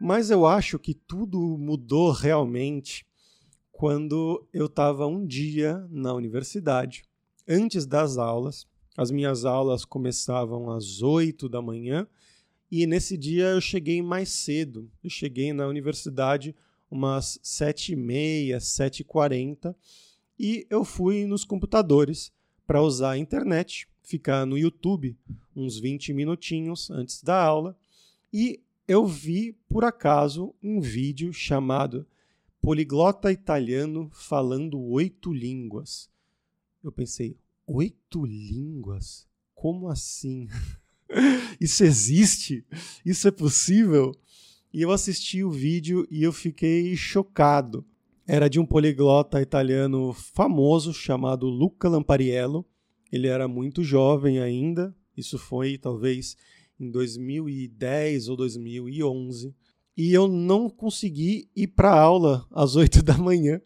Mas 0.00 0.30
eu 0.30 0.46
acho 0.46 0.78
que 0.78 0.94
tudo 0.94 1.58
mudou 1.58 2.10
realmente 2.10 3.04
quando 3.70 4.48
eu 4.50 4.64
estava 4.64 5.06
um 5.06 5.26
dia 5.26 5.86
na 5.90 6.14
universidade, 6.14 7.04
antes 7.46 7.84
das 7.84 8.16
aulas. 8.16 8.66
As 8.96 9.10
minhas 9.10 9.44
aulas 9.44 9.84
começavam 9.84 10.70
às 10.70 11.02
8 11.02 11.50
da 11.50 11.60
manhã 11.60 12.08
e 12.70 12.86
nesse 12.86 13.16
dia 13.16 13.46
eu 13.46 13.60
cheguei 13.60 14.02
mais 14.02 14.28
cedo. 14.30 14.90
Eu 15.02 15.10
cheguei 15.10 15.52
na 15.52 15.66
universidade 15.66 16.54
umas 16.90 17.38
7h30, 17.42 18.56
7h40 18.56 19.74
e 20.38 20.66
eu 20.68 20.84
fui 20.84 21.24
nos 21.26 21.44
computadores 21.44 22.32
para 22.66 22.82
usar 22.82 23.12
a 23.12 23.18
internet 23.18 23.88
ficar 24.02 24.44
no 24.44 24.58
YouTube 24.58 25.16
uns 25.56 25.78
20 25.78 26.12
minutinhos 26.12 26.90
antes 26.90 27.22
da 27.22 27.42
aula 27.42 27.76
e 28.32 28.60
eu 28.86 29.06
vi 29.06 29.52
por 29.68 29.84
acaso 29.84 30.54
um 30.62 30.80
vídeo 30.80 31.32
chamado 31.32 32.06
Poliglota 32.60 33.32
Italiano 33.32 34.10
Falando 34.12 34.80
Oito 34.80 35.32
Línguas. 35.32 36.10
Eu 36.82 36.92
pensei, 36.92 37.36
oito 37.66 38.26
línguas? 38.26 39.26
Como 39.54 39.88
assim? 39.88 40.48
Isso 41.60 41.84
existe? 41.84 42.64
Isso 43.04 43.28
é 43.28 43.30
possível? 43.30 44.12
E 44.72 44.82
eu 44.82 44.90
assisti 44.90 45.44
o 45.44 45.50
vídeo 45.50 46.06
e 46.10 46.22
eu 46.22 46.32
fiquei 46.32 46.96
chocado. 46.96 47.84
Era 48.26 48.48
de 48.48 48.58
um 48.58 48.66
poliglota 48.66 49.40
italiano 49.40 50.12
famoso 50.12 50.92
chamado 50.92 51.46
Luca 51.46 51.88
Lampariello 51.88 52.66
ele 53.14 53.28
era 53.28 53.46
muito 53.46 53.84
jovem 53.84 54.40
ainda, 54.40 54.92
isso 55.16 55.38
foi 55.38 55.78
talvez 55.78 56.36
em 56.80 56.90
2010 56.90 58.28
ou 58.28 58.36
2011. 58.36 59.54
E 59.96 60.12
eu 60.12 60.26
não 60.26 60.68
consegui 60.68 61.48
ir 61.54 61.68
para 61.68 61.96
aula 61.96 62.44
às 62.50 62.74
8 62.76 63.04
da 63.04 63.16
manhã. 63.16 63.60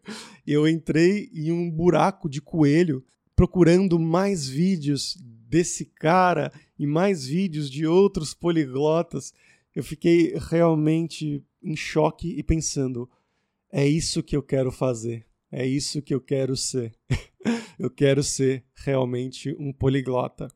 Eu 0.46 0.68
entrei 0.68 1.30
em 1.32 1.50
um 1.50 1.70
buraco 1.70 2.28
de 2.28 2.42
coelho 2.42 3.02
procurando 3.34 3.98
mais 3.98 4.46
vídeos 4.46 5.16
desse 5.48 5.86
cara 5.86 6.52
e 6.78 6.87
mais 6.87 7.26
vídeos 7.26 7.70
de 7.70 7.87
outros 7.87 8.35
poliglotas. 8.35 9.32
Eu 9.75 9.82
fiquei 9.82 10.35
realmente 10.37 11.44
em 11.62 11.76
choque 11.76 12.28
e 12.38 12.42
pensando: 12.42 13.08
é 13.70 13.87
isso 13.87 14.23
que 14.23 14.37
eu 14.37 14.42
quero 14.42 14.70
fazer. 14.70 15.26
é 15.50 15.66
isso 15.66 16.02
que 16.02 16.14
eu 16.14 16.20
quero 16.20 16.56
ser. 16.56 16.94
eu 17.78 17.90
quero 17.90 18.23
ser 18.23 18.64
realmente 18.75 19.54
um 19.58 19.73
poliglota. 19.73 20.49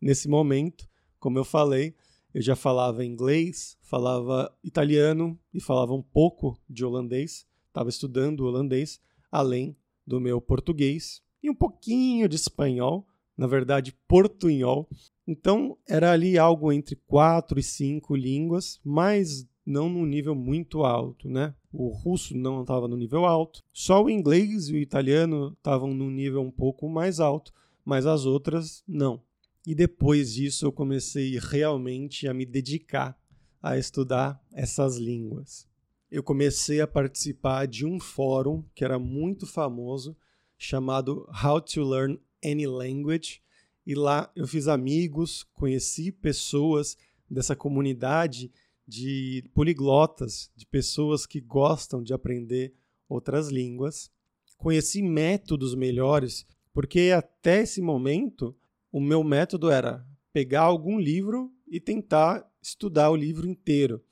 Nesse 0.00 0.28
momento, 0.28 0.88
como 1.18 1.38
eu 1.38 1.44
falei, 1.44 1.94
eu 2.32 2.42
já 2.42 2.56
falava 2.56 3.04
inglês, 3.04 3.78
falava 3.80 4.52
italiano 4.62 5.38
e 5.52 5.60
falava 5.60 5.94
um 5.94 6.02
pouco 6.02 6.58
de 6.68 6.84
holandês. 6.84 7.46
Estava 7.68 7.88
estudando 7.88 8.44
holandês, 8.44 9.00
além 9.30 9.76
do 10.06 10.20
meu 10.20 10.40
português 10.40 11.22
e 11.44 11.50
um 11.50 11.54
pouquinho 11.54 12.26
de 12.26 12.36
espanhol, 12.36 13.06
na 13.36 13.46
verdade, 13.46 13.94
portunhol. 14.08 14.88
Então, 15.26 15.76
era 15.88 16.12
ali 16.12 16.36
algo 16.38 16.70
entre 16.72 16.96
quatro 17.06 17.58
e 17.58 17.62
cinco 17.62 18.14
línguas, 18.14 18.80
mas 18.84 19.48
não 19.64 19.88
num 19.88 20.04
nível 20.04 20.34
muito 20.34 20.84
alto, 20.84 21.28
né? 21.28 21.54
O 21.72 21.88
russo 21.88 22.36
não 22.36 22.60
estava 22.60 22.86
no 22.86 22.96
nível 22.96 23.24
alto, 23.24 23.62
só 23.72 24.02
o 24.02 24.10
inglês 24.10 24.68
e 24.68 24.74
o 24.74 24.78
italiano 24.78 25.54
estavam 25.56 25.94
num 25.94 26.10
nível 26.10 26.42
um 26.42 26.50
pouco 26.50 26.88
mais 26.88 27.20
alto, 27.20 27.52
mas 27.84 28.06
as 28.06 28.26
outras 28.26 28.84
não. 28.86 29.22
E 29.66 29.74
depois 29.74 30.34
disso 30.34 30.66
eu 30.66 30.72
comecei 30.72 31.38
realmente 31.38 32.28
a 32.28 32.34
me 32.34 32.44
dedicar 32.44 33.18
a 33.62 33.78
estudar 33.78 34.38
essas 34.52 34.98
línguas. 34.98 35.66
Eu 36.10 36.22
comecei 36.22 36.82
a 36.82 36.86
participar 36.86 37.66
de 37.66 37.86
um 37.86 37.98
fórum 37.98 38.62
que 38.74 38.84
era 38.84 38.98
muito 38.98 39.46
famoso, 39.46 40.14
chamado 40.58 41.26
How 41.42 41.60
to 41.62 41.82
Learn 41.82 42.20
Any 42.44 42.66
Language. 42.66 43.42
E 43.86 43.94
lá 43.94 44.30
eu 44.34 44.46
fiz 44.46 44.68
amigos, 44.68 45.44
conheci 45.52 46.10
pessoas 46.10 46.96
dessa 47.30 47.54
comunidade 47.54 48.50
de 48.86 49.44
poliglotas, 49.54 50.50
de 50.56 50.66
pessoas 50.66 51.26
que 51.26 51.40
gostam 51.40 52.02
de 52.02 52.12
aprender 52.12 52.74
outras 53.08 53.48
línguas. 53.48 54.10
Conheci 54.56 55.02
métodos 55.02 55.74
melhores, 55.74 56.46
porque 56.72 57.12
até 57.14 57.62
esse 57.62 57.80
momento 57.80 58.56
o 58.90 59.00
meu 59.00 59.22
método 59.22 59.70
era 59.70 60.06
pegar 60.32 60.62
algum 60.62 60.98
livro 60.98 61.52
e 61.68 61.80
tentar 61.80 62.48
estudar 62.62 63.10
o 63.10 63.16
livro 63.16 63.46
inteiro 63.46 64.02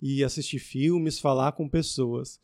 e 0.00 0.22
assistir 0.22 0.58
filmes, 0.58 1.18
falar 1.18 1.52
com 1.52 1.68
pessoas 1.68 2.40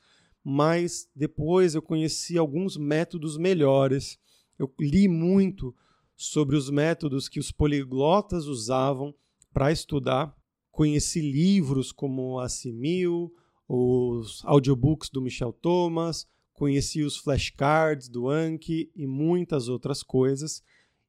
mas 0.50 1.06
depois 1.14 1.74
eu 1.74 1.82
conheci 1.82 2.38
alguns 2.38 2.78
métodos 2.78 3.36
melhores. 3.36 4.18
Eu 4.58 4.72
li 4.80 5.06
muito 5.06 5.76
sobre 6.18 6.56
os 6.56 6.68
métodos 6.68 7.28
que 7.28 7.38
os 7.38 7.52
poliglotas 7.52 8.46
usavam 8.46 9.14
para 9.52 9.70
estudar. 9.70 10.36
Conheci 10.72 11.20
livros 11.20 11.92
como 11.92 12.40
Assimil, 12.40 13.32
os 13.68 14.42
audiobooks 14.44 15.10
do 15.10 15.22
Michel 15.22 15.52
Thomas, 15.52 16.26
conheci 16.52 17.04
os 17.04 17.16
flashcards 17.16 18.08
do 18.08 18.28
Anki 18.28 18.90
e 18.96 19.06
muitas 19.06 19.68
outras 19.68 20.02
coisas. 20.02 20.60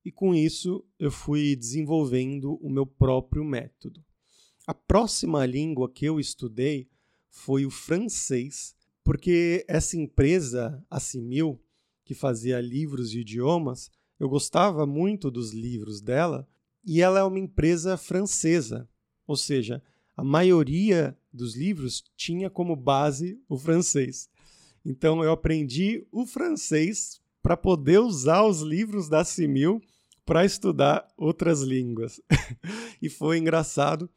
E 0.06 0.12
com 0.12 0.36
isso 0.36 0.86
eu 1.00 1.10
fui 1.10 1.56
desenvolvendo 1.56 2.60
o 2.62 2.70
meu 2.70 2.86
próprio 2.86 3.44
método. 3.44 4.06
A 4.68 4.75
próxima 4.75 5.44
língua 5.44 5.89
que 5.92 6.06
eu 6.06 6.20
estudei 6.20 6.88
foi 7.32 7.66
o 7.66 7.72
francês, 7.72 8.75
porque 9.04 9.66
essa 9.68 9.98
empresa, 9.98 10.86
a 10.88 11.00
Simil, 11.00 11.60
que 12.06 12.13
fazia 12.13 12.62
livros 12.62 13.10
de 13.10 13.22
idiomas, 13.22 13.89
eu 14.20 14.28
gostava 14.28 14.86
muito 14.86 15.32
dos 15.32 15.54
livros 15.54 16.02
dela, 16.02 16.48
e 16.84 17.02
ela 17.02 17.20
é 17.20 17.24
uma 17.24 17.40
empresa 17.40 17.98
francesa, 17.98 18.88
ou 19.28 19.36
seja, 19.36 19.82
a 20.16 20.24
maioria 20.24 21.18
dos 21.32 21.56
livros 21.56 22.04
tinha 22.16 22.50
como 22.50 22.76
base 22.76 23.39
o 23.48 23.58
francês. 23.58 24.30
Então 24.84 25.24
eu 25.24 25.32
aprendi 25.32 26.06
o 26.12 26.26
francês 26.26 27.22
para 27.41 27.56
poder 27.56 28.00
usar 28.00 28.43
os 28.43 28.62
livros 28.62 29.08
da 29.08 29.24
Simil 29.24 29.82
para 30.26 30.46
estudar 30.46 31.08
outras 31.17 31.62
línguas. 31.62 32.22
e 33.02 33.10
foi 33.10 33.38
engraçado 33.38 34.10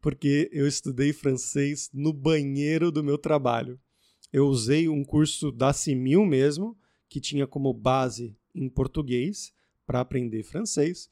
porque 0.00 0.48
eu 0.52 0.66
estudei 0.66 1.12
francês 1.12 1.90
no 1.92 2.12
banheiro 2.12 2.92
do 2.92 3.02
meu 3.02 3.18
trabalho 3.18 3.78
eu 4.32 4.46
usei 4.46 4.88
um 4.88 5.04
curso 5.04 5.50
da 5.50 5.72
Simil 5.72 6.24
mesmo, 6.26 6.76
que 7.08 7.20
tinha 7.20 7.46
como 7.46 7.72
base 7.72 8.36
em 8.54 8.68
português 8.68 9.52
para 9.88 10.00
aprender 10.00 10.42
francês. 10.42 11.08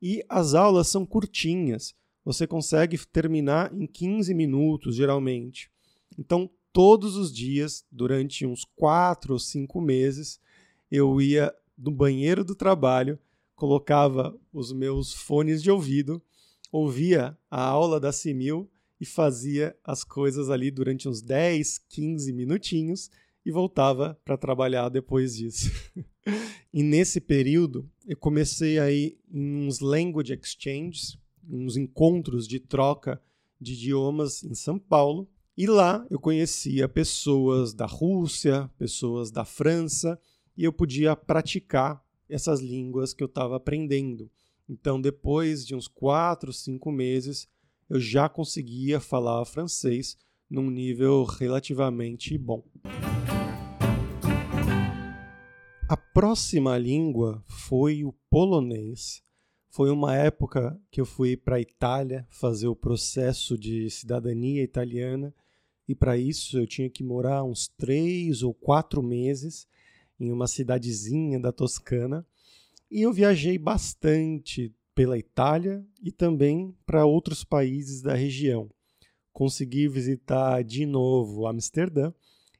E 0.00 0.24
as 0.30 0.54
aulas 0.54 0.88
são 0.88 1.04
curtinhas, 1.04 1.94
você 2.24 2.46
consegue 2.46 2.96
terminar 3.06 3.70
em 3.74 3.86
15 3.86 4.32
minutos, 4.32 4.96
geralmente. 4.96 5.70
Então, 6.18 6.50
todos 6.72 7.16
os 7.16 7.30
dias, 7.30 7.84
durante 7.92 8.46
uns 8.46 8.64
4 8.76 9.34
ou 9.34 9.38
5 9.38 9.78
meses, 9.78 10.40
eu 10.90 11.20
ia 11.20 11.54
no 11.76 11.90
banheiro 11.90 12.42
do 12.42 12.54
trabalho, 12.54 13.18
colocava 13.54 14.34
os 14.50 14.72
meus 14.72 15.12
fones 15.12 15.62
de 15.62 15.70
ouvido, 15.70 16.22
ouvia 16.72 17.36
a 17.50 17.62
aula 17.62 18.00
da 18.00 18.10
Simil 18.10 18.70
e 18.98 19.04
fazia 19.04 19.76
as 19.84 20.02
coisas 20.02 20.48
ali 20.48 20.70
durante 20.70 21.08
uns 21.08 21.20
10, 21.20 21.78
15 21.90 22.32
minutinhos 22.32 23.10
e 23.44 23.50
voltava 23.50 24.18
para 24.24 24.36
trabalhar 24.36 24.88
depois 24.88 25.36
disso. 25.36 25.70
e 26.72 26.82
nesse 26.82 27.20
período, 27.20 27.88
eu 28.06 28.16
comecei 28.16 28.78
aí 28.78 29.18
em 29.30 29.66
uns 29.66 29.80
language 29.80 30.32
exchanges, 30.32 31.18
uns 31.48 31.76
encontros 31.76 32.48
de 32.48 32.58
troca 32.58 33.20
de 33.60 33.74
idiomas 33.74 34.42
em 34.42 34.54
São 34.54 34.78
Paulo, 34.78 35.28
e 35.56 35.66
lá 35.66 36.04
eu 36.10 36.18
conhecia 36.18 36.88
pessoas 36.88 37.72
da 37.72 37.86
Rússia, 37.86 38.68
pessoas 38.76 39.30
da 39.30 39.44
França, 39.44 40.18
e 40.56 40.64
eu 40.64 40.72
podia 40.72 41.14
praticar 41.14 42.02
essas 42.28 42.60
línguas 42.60 43.14
que 43.14 43.22
eu 43.22 43.26
estava 43.26 43.56
aprendendo. 43.56 44.30
Então, 44.68 45.00
depois 45.00 45.66
de 45.66 45.74
uns 45.74 45.86
quatro, 45.86 46.52
cinco 46.52 46.90
meses, 46.90 47.46
eu 47.88 48.00
já 48.00 48.28
conseguia 48.28 48.98
falar 48.98 49.44
francês 49.44 50.16
num 50.48 50.70
nível 50.70 51.24
relativamente 51.24 52.36
bom. 52.38 52.64
Próxima 56.14 56.78
língua 56.78 57.42
foi 57.44 58.04
o 58.04 58.12
polonês. 58.30 59.20
Foi 59.68 59.90
uma 59.90 60.14
época 60.14 60.80
que 60.88 61.00
eu 61.00 61.04
fui 61.04 61.36
para 61.36 61.56
a 61.56 61.60
Itália 61.60 62.24
fazer 62.30 62.68
o 62.68 62.76
processo 62.76 63.58
de 63.58 63.90
cidadania 63.90 64.62
italiana 64.62 65.34
e 65.88 65.94
para 65.94 66.16
isso 66.16 66.56
eu 66.56 66.68
tinha 66.68 66.88
que 66.88 67.02
morar 67.02 67.42
uns 67.42 67.66
três 67.66 68.44
ou 68.44 68.54
quatro 68.54 69.02
meses 69.02 69.66
em 70.20 70.30
uma 70.30 70.46
cidadezinha 70.46 71.40
da 71.40 71.50
Toscana 71.50 72.24
e 72.88 73.02
eu 73.02 73.12
viajei 73.12 73.58
bastante 73.58 74.72
pela 74.94 75.18
Itália 75.18 75.84
e 76.00 76.12
também 76.12 76.72
para 76.86 77.04
outros 77.04 77.42
países 77.42 78.00
da 78.00 78.14
região. 78.14 78.70
Consegui 79.32 79.88
visitar 79.88 80.62
de 80.62 80.86
novo 80.86 81.48
Amsterdã 81.48 82.14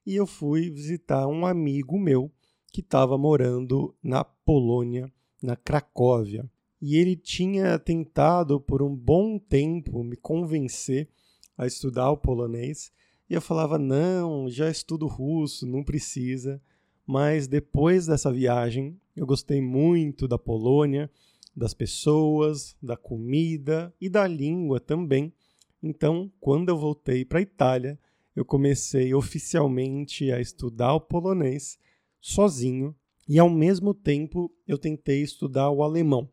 e 0.05 0.17
eu 0.17 0.27
fui 0.27 0.71
visitar 0.71 1.29
um 1.29 1.47
amigo 1.47 1.97
meu 1.97 2.34
que 2.75 2.81
estava 2.81 3.17
morando 3.17 3.95
na 4.03 4.25
Polônia, 4.25 5.09
na 5.41 5.55
Cracóvia. 5.55 6.45
E 6.83 6.97
ele 6.97 7.15
tinha 7.15 7.79
tentado 7.79 8.61
por 8.61 8.83
um 8.83 8.93
bom 8.93 9.39
tempo 9.39 10.03
me 10.03 10.17
convencer 10.17 11.09
a 11.57 11.69
estudar 11.69 12.11
o 12.11 12.17
polonês. 12.17 12.91
E 13.31 13.35
eu 13.35 13.41
falava: 13.41 13.79
não, 13.79 14.51
já 14.51 14.69
estudo 14.69 15.07
russo, 15.07 15.65
não 15.65 15.85
precisa. 15.85 16.61
Mas 17.07 17.47
depois 17.47 18.07
dessa 18.07 18.33
viagem, 18.33 19.01
eu 19.15 19.25
gostei 19.25 19.61
muito 19.61 20.27
da 20.27 20.37
Polônia 20.37 21.09
das 21.57 21.73
pessoas, 21.75 22.77
da 22.83 22.97
comida 22.97 23.95
e 24.01 24.09
da 24.09 24.27
língua 24.27 24.81
também. 24.81 25.33
Então, 25.81 26.29
quando 26.41 26.71
eu 26.71 26.77
voltei 26.77 27.25
para 27.25 27.39
a 27.39 27.43
Itália, 27.43 27.97
eu 28.35 28.45
comecei 28.45 29.15
oficialmente 29.15 30.33
a 30.33 30.41
estudar 30.41 30.93
o 30.95 31.01
polonês 31.01 31.79
sozinho 32.25 32.97
e, 33.29 33.39
ao 33.39 33.51
mesmo 33.51 33.93
tempo, 33.93 34.51
eu 34.67 34.79
tentei 34.79 35.21
estudar 35.21 35.71
o 35.71 35.83
alemão. 35.83 36.27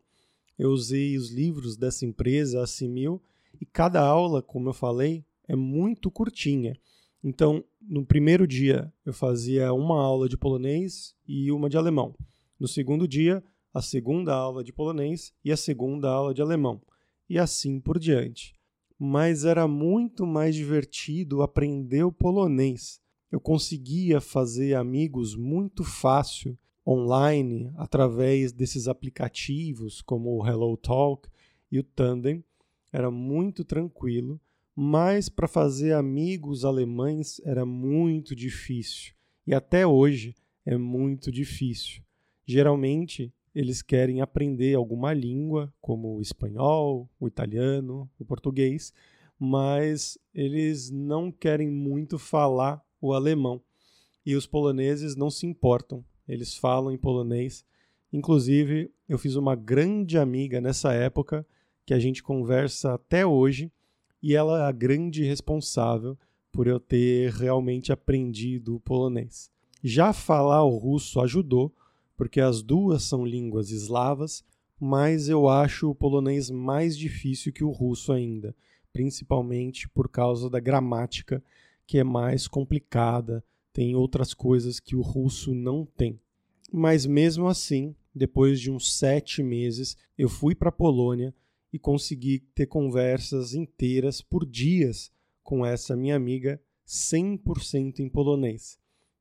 Eu 0.58 0.70
usei 0.70 1.18
os 1.18 1.30
livros 1.30 1.76
dessa 1.76 2.06
empresa, 2.06 2.62
a 2.62 2.66
Simil, 2.66 3.20
e 3.60 3.66
cada 3.66 4.00
aula, 4.00 4.40
como 4.40 4.70
eu 4.70 4.72
falei, 4.72 5.22
é 5.46 5.54
muito 5.54 6.10
curtinha. 6.10 6.74
Então, 7.22 7.62
no 7.78 8.06
primeiro 8.06 8.46
dia, 8.46 8.90
eu 9.04 9.12
fazia 9.12 9.70
uma 9.74 10.02
aula 10.02 10.30
de 10.30 10.36
polonês 10.36 11.14
e 11.28 11.52
uma 11.52 11.68
de 11.68 11.76
alemão. 11.76 12.14
No 12.58 12.66
segundo 12.66 13.06
dia, 13.06 13.44
a 13.74 13.82
segunda 13.82 14.34
aula 14.34 14.64
de 14.64 14.72
polonês 14.72 15.30
e 15.44 15.52
a 15.52 15.58
segunda 15.58 16.08
aula 16.08 16.32
de 16.32 16.40
alemão, 16.40 16.80
e 17.28 17.38
assim 17.38 17.78
por 17.78 17.98
diante. 17.98 18.54
Mas 18.98 19.44
era 19.44 19.68
muito 19.68 20.24
mais 20.24 20.54
divertido 20.54 21.42
aprender 21.42 22.02
o 22.02 22.12
polonês. 22.12 23.01
Eu 23.32 23.40
conseguia 23.40 24.20
fazer 24.20 24.74
amigos 24.74 25.34
muito 25.34 25.82
fácil 25.82 26.58
online 26.86 27.72
através 27.76 28.52
desses 28.52 28.86
aplicativos 28.86 30.02
como 30.02 30.36
o 30.36 30.46
HelloTalk 30.46 31.30
e 31.70 31.78
o 31.78 31.82
Tandem. 31.82 32.44
Era 32.92 33.10
muito 33.10 33.64
tranquilo, 33.64 34.38
mas 34.76 35.30
para 35.30 35.48
fazer 35.48 35.94
amigos 35.94 36.62
alemães 36.62 37.40
era 37.42 37.64
muito 37.64 38.36
difícil. 38.36 39.14
E 39.46 39.54
até 39.54 39.86
hoje 39.86 40.36
é 40.66 40.76
muito 40.76 41.32
difícil. 41.32 42.02
Geralmente, 42.44 43.32
eles 43.54 43.80
querem 43.80 44.20
aprender 44.20 44.74
alguma 44.74 45.14
língua, 45.14 45.72
como 45.80 46.18
o 46.18 46.20
espanhol, 46.20 47.08
o 47.18 47.28
italiano, 47.28 48.10
o 48.18 48.26
português, 48.26 48.92
mas 49.38 50.18
eles 50.34 50.90
não 50.90 51.32
querem 51.32 51.70
muito 51.70 52.18
falar 52.18 52.84
o 53.02 53.12
alemão. 53.12 53.60
E 54.24 54.36
os 54.36 54.46
poloneses 54.46 55.16
não 55.16 55.28
se 55.28 55.44
importam, 55.44 56.04
eles 56.26 56.56
falam 56.56 56.92
em 56.92 56.96
polonês. 56.96 57.64
Inclusive, 58.12 58.90
eu 59.08 59.18
fiz 59.18 59.34
uma 59.34 59.56
grande 59.56 60.16
amiga 60.16 60.60
nessa 60.60 60.92
época 60.92 61.44
que 61.84 61.92
a 61.92 61.98
gente 61.98 62.22
conversa 62.22 62.94
até 62.94 63.26
hoje, 63.26 63.70
e 64.22 64.36
ela 64.36 64.60
é 64.60 64.68
a 64.68 64.72
grande 64.72 65.24
responsável 65.24 66.16
por 66.52 66.68
eu 66.68 66.78
ter 66.78 67.32
realmente 67.32 67.92
aprendido 67.92 68.76
o 68.76 68.80
polonês. 68.80 69.50
Já 69.82 70.12
falar 70.12 70.62
o 70.62 70.76
russo 70.76 71.20
ajudou, 71.20 71.74
porque 72.16 72.40
as 72.40 72.62
duas 72.62 73.02
são 73.02 73.26
línguas 73.26 73.70
eslavas, 73.70 74.44
mas 74.78 75.28
eu 75.28 75.48
acho 75.48 75.90
o 75.90 75.94
polonês 75.94 76.50
mais 76.50 76.96
difícil 76.96 77.52
que 77.52 77.64
o 77.64 77.70
russo 77.70 78.12
ainda, 78.12 78.54
principalmente 78.92 79.88
por 79.88 80.08
causa 80.08 80.48
da 80.48 80.60
gramática, 80.60 81.42
que 81.92 81.98
é 81.98 82.04
mais 82.04 82.48
complicada, 82.48 83.44
tem 83.70 83.94
outras 83.94 84.32
coisas 84.32 84.80
que 84.80 84.96
o 84.96 85.02
russo 85.02 85.54
não 85.54 85.84
tem. 85.84 86.18
Mas 86.72 87.04
mesmo 87.04 87.48
assim, 87.48 87.94
depois 88.14 88.58
de 88.58 88.70
uns 88.70 88.96
sete 88.96 89.42
meses, 89.42 89.94
eu 90.16 90.26
fui 90.26 90.54
para 90.54 90.70
a 90.70 90.72
Polônia 90.72 91.34
e 91.70 91.78
consegui 91.78 92.38
ter 92.54 92.64
conversas 92.64 93.52
inteiras 93.52 94.22
por 94.22 94.46
dias 94.46 95.12
com 95.42 95.66
essa 95.66 95.94
minha 95.94 96.16
amiga 96.16 96.58
100% 96.88 97.98
em 97.98 98.08
polonês. 98.08 98.78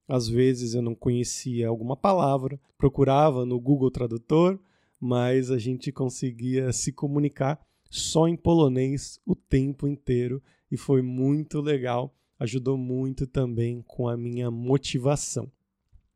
Às 0.08 0.30
vezes 0.30 0.74
eu 0.74 0.82
não 0.82 0.96
conhecia 0.96 1.68
alguma 1.68 1.98
palavra, 1.98 2.58
procurava 2.78 3.46
no 3.46 3.60
Google 3.60 3.92
Tradutor, 3.92 4.58
mas 4.98 5.52
a 5.52 5.58
gente 5.58 5.92
conseguia 5.92 6.72
se 6.72 6.94
comunicar 6.94 7.60
só 7.90 8.30
em 8.30 8.38
polonês 8.38 9.20
o 9.26 9.36
tempo 9.36 9.90
inteiro 9.90 10.42
e 10.72 10.78
foi 10.78 11.02
muito 11.02 11.60
legal, 11.60 12.16
ajudou 12.42 12.78
muito 12.78 13.26
também 13.26 13.82
com 13.88 14.08
a 14.08 14.16
minha 14.16 14.52
motivação. 14.52 15.52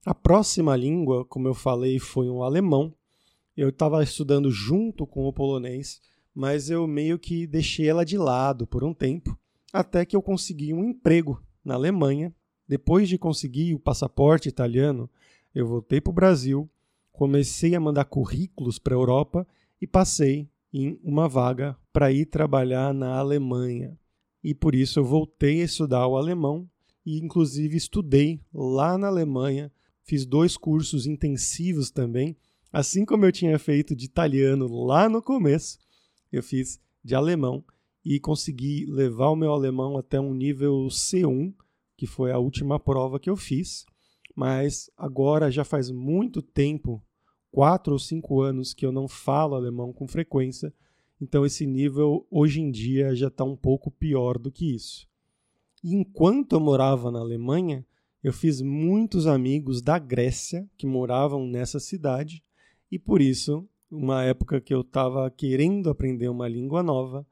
A 0.05 0.13
próxima 0.13 0.75
língua, 0.75 1.25
como 1.25 1.47
eu 1.47 1.53
falei, 1.53 1.99
foi 1.99 2.29
o 2.29 2.43
alemão. 2.43 2.93
Eu 3.55 3.69
estava 3.69 4.03
estudando 4.03 4.51
junto 4.51 5.07
com 5.07 5.25
o 5.25 5.33
polonês 5.33 6.01
mas 6.35 6.69
eu 6.69 6.85
meio 6.85 7.17
que 7.17 7.47
deixei 7.47 7.87
ela 7.87 8.03
de 8.03 8.17
lado 8.17 8.67
por 8.67 8.83
um 8.83 8.93
tempo, 8.93 9.39
até 9.71 10.05
que 10.05 10.15
eu 10.15 10.21
consegui 10.21 10.73
um 10.73 10.83
emprego 10.83 11.41
na 11.63 11.75
Alemanha. 11.75 12.35
Depois 12.67 13.07
de 13.07 13.17
conseguir 13.17 13.73
o 13.73 13.79
passaporte 13.79 14.49
italiano, 14.49 15.09
eu 15.53 15.65
voltei 15.65 16.01
para 16.01 16.11
o 16.11 16.13
Brasil, 16.13 16.69
comecei 17.13 17.73
a 17.73 17.79
mandar 17.79 18.05
currículos 18.05 18.77
para 18.77 18.93
a 18.93 18.97
Europa 18.97 19.47
e 19.81 19.87
passei 19.87 20.49
em 20.73 20.99
uma 21.01 21.29
vaga 21.29 21.77
para 21.93 22.11
ir 22.11 22.25
trabalhar 22.25 22.93
na 22.93 23.17
Alemanha. 23.17 23.97
E 24.45 24.53
por 24.53 24.75
isso 24.75 24.99
eu 24.99 25.03
voltei 25.03 25.61
a 25.61 25.65
estudar 25.65 26.07
o 26.07 26.15
alemão 26.15 26.69
e, 27.05 27.17
inclusive, 27.17 27.75
estudei 27.75 28.39
lá 28.53 28.97
na 28.97 29.07
Alemanha. 29.07 29.71
Fiz 30.03 30.25
dois 30.25 30.55
cursos 30.55 31.07
intensivos 31.07 31.89
também, 31.89 32.37
assim 32.71 33.03
como 33.03 33.25
eu 33.25 33.31
tinha 33.31 33.57
feito 33.57 33.95
de 33.95 34.05
italiano 34.05 34.67
lá 34.85 35.09
no 35.09 35.19
começo 35.19 35.79
eu 36.31 36.43
fiz 36.43 36.79
de 37.03 37.15
alemão 37.15 37.63
e 38.03 38.19
consegui 38.19 38.85
levar 38.85 39.29
o 39.29 39.35
meu 39.35 39.51
alemão 39.51 39.97
até 39.97 40.19
um 40.19 40.33
nível 40.33 40.87
C1, 40.89 41.53
que 41.97 42.05
foi 42.05 42.31
a 42.31 42.37
última 42.37 42.79
prova 42.79 43.19
que 43.19 43.29
eu 43.29 43.35
fiz. 43.35 43.85
Mas 44.35 44.89
agora 44.97 45.49
já 45.49 45.63
faz 45.63 45.89
muito 45.89 46.41
tempo, 46.41 47.01
quatro 47.51 47.93
ou 47.93 47.99
cinco 47.99 48.41
anos, 48.41 48.73
que 48.73 48.85
eu 48.85 48.91
não 48.91 49.07
falo 49.07 49.55
alemão 49.55 49.93
com 49.93 50.07
frequência. 50.07 50.73
Então 51.25 51.43
esse 51.43 51.65
nível 51.65 52.27
hoje 52.29 52.61
em 52.61 52.69
dia 52.69 53.15
já 53.15 53.29
está 53.29 53.43
um 53.43 53.55
pouco 53.55 53.89
pior 53.89 54.37
do 54.37 54.51
que 54.51 54.75
isso. 54.75 55.07
E 55.83 55.95
enquanto 55.95 56.53
eu 56.53 56.59
morava 56.59 57.09
na 57.09 57.17
Alemanha, 57.17 57.83
eu 58.23 58.31
fiz 58.31 58.61
muitos 58.61 59.25
amigos 59.25 59.81
da 59.81 59.97
Grécia 59.97 60.69
que 60.77 60.85
moravam 60.85 61.47
nessa 61.47 61.79
cidade 61.79 62.43
e 62.91 62.99
por 62.99 63.23
isso 63.23 63.67
uma 63.89 64.23
época 64.23 64.61
que 64.61 64.71
eu 64.71 64.81
estava 64.81 65.27
querendo 65.31 65.89
aprender 65.89 66.29
uma 66.29 66.47
língua 66.47 66.83
nova, 66.83 67.25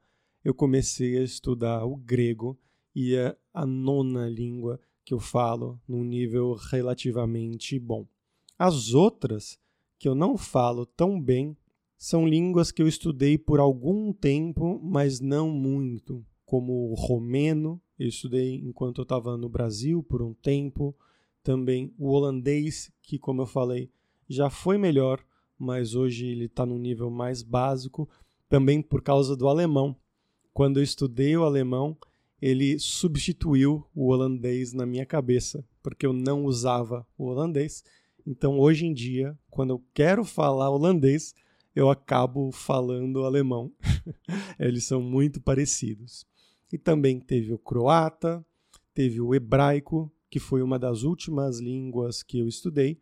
eu 0.44 0.52
comecei 0.52 1.16
a 1.16 1.22
estudar 1.22 1.84
o 1.84 1.96
grego 1.96 2.58
e 2.96 3.14
é 3.14 3.36
a 3.52 3.64
nona 3.64 4.28
língua 4.28 4.80
que 5.04 5.14
eu 5.14 5.20
falo 5.20 5.80
num 5.86 6.02
nível 6.02 6.54
relativamente 6.54 7.78
bom. 7.78 8.08
As 8.58 8.92
outras, 8.92 9.56
que 10.00 10.08
eu 10.08 10.16
não 10.16 10.36
falo 10.36 10.84
tão 10.84 11.20
bem, 11.20 11.56
são 11.96 12.26
línguas 12.26 12.70
que 12.70 12.82
eu 12.82 12.88
estudei 12.88 13.38
por 13.38 13.60
algum 13.60 14.12
tempo, 14.12 14.80
mas 14.82 15.20
não 15.20 15.50
muito, 15.50 16.24
como 16.44 16.90
o 16.90 16.94
romeno, 16.94 17.80
eu 17.98 18.08
estudei 18.08 18.56
enquanto 18.56 18.98
eu 18.98 19.04
estava 19.04 19.36
no 19.36 19.48
Brasil 19.48 20.02
por 20.02 20.22
um 20.22 20.34
tempo, 20.34 20.94
também 21.42 21.94
o 21.98 22.10
holandês, 22.10 22.90
que, 23.02 23.18
como 23.18 23.42
eu 23.42 23.46
falei, 23.46 23.90
já 24.28 24.50
foi 24.50 24.78
melhor 24.78 25.24
mas 25.58 25.94
hoje 25.94 26.26
ele 26.26 26.46
está 26.46 26.66
num 26.66 26.78
nível 26.78 27.10
mais 27.10 27.42
básico, 27.42 28.08
também 28.48 28.82
por 28.82 29.02
causa 29.02 29.36
do 29.36 29.48
alemão. 29.48 29.96
Quando 30.52 30.78
eu 30.78 30.82
estudei 30.82 31.36
o 31.36 31.44
alemão, 31.44 31.96
ele 32.40 32.78
substituiu 32.78 33.86
o 33.94 34.08
holandês 34.08 34.72
na 34.72 34.84
minha 34.84 35.06
cabeça, 35.06 35.64
porque 35.82 36.06
eu 36.06 36.12
não 36.12 36.44
usava 36.44 37.06
o 37.16 37.24
holandês. 37.24 37.82
Então, 38.26 38.58
hoje 38.58 38.86
em 38.86 38.92
dia, 38.92 39.36
quando 39.50 39.70
eu 39.70 39.82
quero 39.92 40.24
falar 40.24 40.70
holandês, 40.70 41.34
eu 41.74 41.90
acabo 41.90 42.52
falando 42.52 43.24
alemão. 43.24 43.72
Eles 44.58 44.84
são 44.84 45.00
muito 45.00 45.40
parecidos. 45.40 46.26
E 46.72 46.78
também 46.78 47.20
teve 47.20 47.52
o 47.52 47.58
croata, 47.58 48.44
teve 48.92 49.20
o 49.20 49.34
hebraico, 49.34 50.10
que 50.30 50.38
foi 50.38 50.62
uma 50.62 50.78
das 50.78 51.02
últimas 51.02 51.60
línguas 51.60 52.22
que 52.22 52.38
eu 52.38 52.48
estudei, 52.48 53.00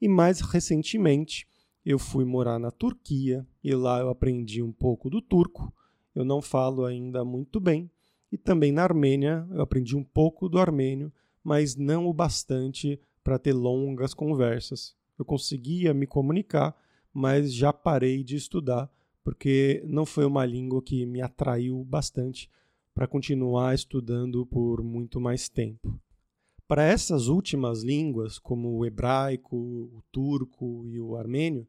e 0.00 0.08
mais 0.08 0.40
recentemente 0.40 1.46
eu 1.84 1.98
fui 1.98 2.24
morar 2.24 2.58
na 2.58 2.70
Turquia 2.70 3.46
e 3.62 3.74
lá 3.74 4.00
eu 4.00 4.08
aprendi 4.08 4.62
um 4.62 4.72
pouco 4.72 5.10
do 5.10 5.20
turco. 5.20 5.72
Eu 6.14 6.24
não 6.24 6.40
falo 6.42 6.84
ainda 6.84 7.24
muito 7.24 7.58
bem. 7.58 7.90
E 8.32 8.38
também 8.38 8.70
na 8.72 8.82
Armênia 8.82 9.46
eu 9.50 9.60
aprendi 9.60 9.96
um 9.96 10.04
pouco 10.04 10.48
do 10.48 10.58
armênio, 10.58 11.12
mas 11.42 11.76
não 11.76 12.06
o 12.06 12.14
bastante 12.14 13.00
para 13.24 13.38
ter 13.38 13.52
longas 13.52 14.14
conversas. 14.14 14.94
Eu 15.18 15.24
conseguia 15.24 15.92
me 15.92 16.06
comunicar, 16.06 16.74
mas 17.12 17.52
já 17.52 17.72
parei 17.72 18.22
de 18.22 18.36
estudar 18.36 18.90
porque 19.22 19.82
não 19.86 20.06
foi 20.06 20.24
uma 20.24 20.44
língua 20.44 20.82
que 20.82 21.04
me 21.06 21.20
atraiu 21.20 21.84
bastante 21.84 22.50
para 22.94 23.06
continuar 23.06 23.74
estudando 23.74 24.44
por 24.46 24.82
muito 24.82 25.20
mais 25.20 25.48
tempo. 25.48 25.98
Para 26.66 26.84
essas 26.84 27.26
últimas 27.26 27.82
línguas, 27.82 28.38
como 28.38 28.76
o 28.76 28.84
hebraico, 28.84 29.56
o 29.56 30.02
turco 30.12 30.86
e 30.86 31.00
o 31.00 31.16
armênio, 31.16 31.66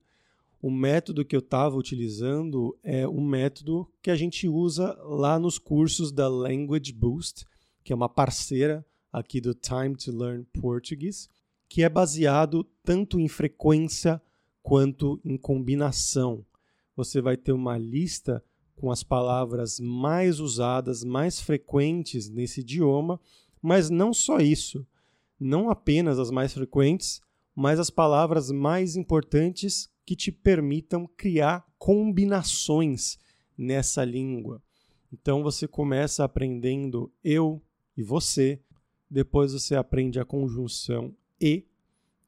o 0.61 0.69
método 0.69 1.25
que 1.25 1.35
eu 1.35 1.39
estava 1.39 1.75
utilizando 1.75 2.77
é 2.83 3.07
um 3.07 3.25
método 3.25 3.87
que 4.01 4.11
a 4.11 4.15
gente 4.15 4.47
usa 4.47 4.93
lá 5.03 5.39
nos 5.39 5.57
cursos 5.57 6.11
da 6.11 6.27
Language 6.27 6.93
Boost, 6.93 7.45
que 7.83 7.91
é 7.91 7.95
uma 7.95 8.07
parceira 8.07 8.85
aqui 9.11 9.41
do 9.41 9.55
Time 9.55 9.95
to 9.95 10.15
Learn 10.15 10.45
Portuguese, 10.53 11.27
que 11.67 11.83
é 11.83 11.89
baseado 11.89 12.63
tanto 12.83 13.19
em 13.19 13.27
frequência 13.27 14.21
quanto 14.61 15.19
em 15.23 15.37
combinação. 15.37 16.45
Você 16.95 17.21
vai 17.21 17.37
ter 17.37 17.51
uma 17.51 17.77
lista 17.77 18.43
com 18.75 18.91
as 18.91 19.03
palavras 19.03 19.79
mais 19.79 20.39
usadas, 20.39 21.03
mais 21.03 21.39
frequentes 21.39 22.29
nesse 22.29 22.61
idioma, 22.61 23.19
mas 23.61 23.89
não 23.89 24.13
só 24.13 24.39
isso 24.39 24.85
não 25.41 25.71
apenas 25.71 26.19
as 26.19 26.29
mais 26.29 26.53
frequentes, 26.53 27.19
mas 27.55 27.79
as 27.79 27.89
palavras 27.89 28.51
mais 28.51 28.95
importantes 28.95 29.89
que 30.05 30.15
te 30.15 30.31
permitam 30.31 31.09
criar 31.17 31.65
combinações 31.79 33.17
nessa 33.57 34.05
língua. 34.05 34.61
Então 35.11 35.41
você 35.41 35.67
começa 35.67 36.23
aprendendo 36.23 37.11
eu 37.23 37.59
e 37.97 38.03
você, 38.03 38.61
depois 39.09 39.51
você 39.51 39.75
aprende 39.75 40.19
a 40.19 40.25
conjunção 40.25 41.13
e, 41.39 41.65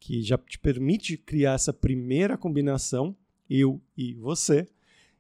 que 0.04 0.22
já 0.22 0.38
te 0.38 0.60
permite 0.60 1.16
criar 1.18 1.54
essa 1.54 1.72
primeira 1.72 2.38
combinação, 2.38 3.16
eu 3.50 3.82
e 3.96 4.14
você, 4.16 4.68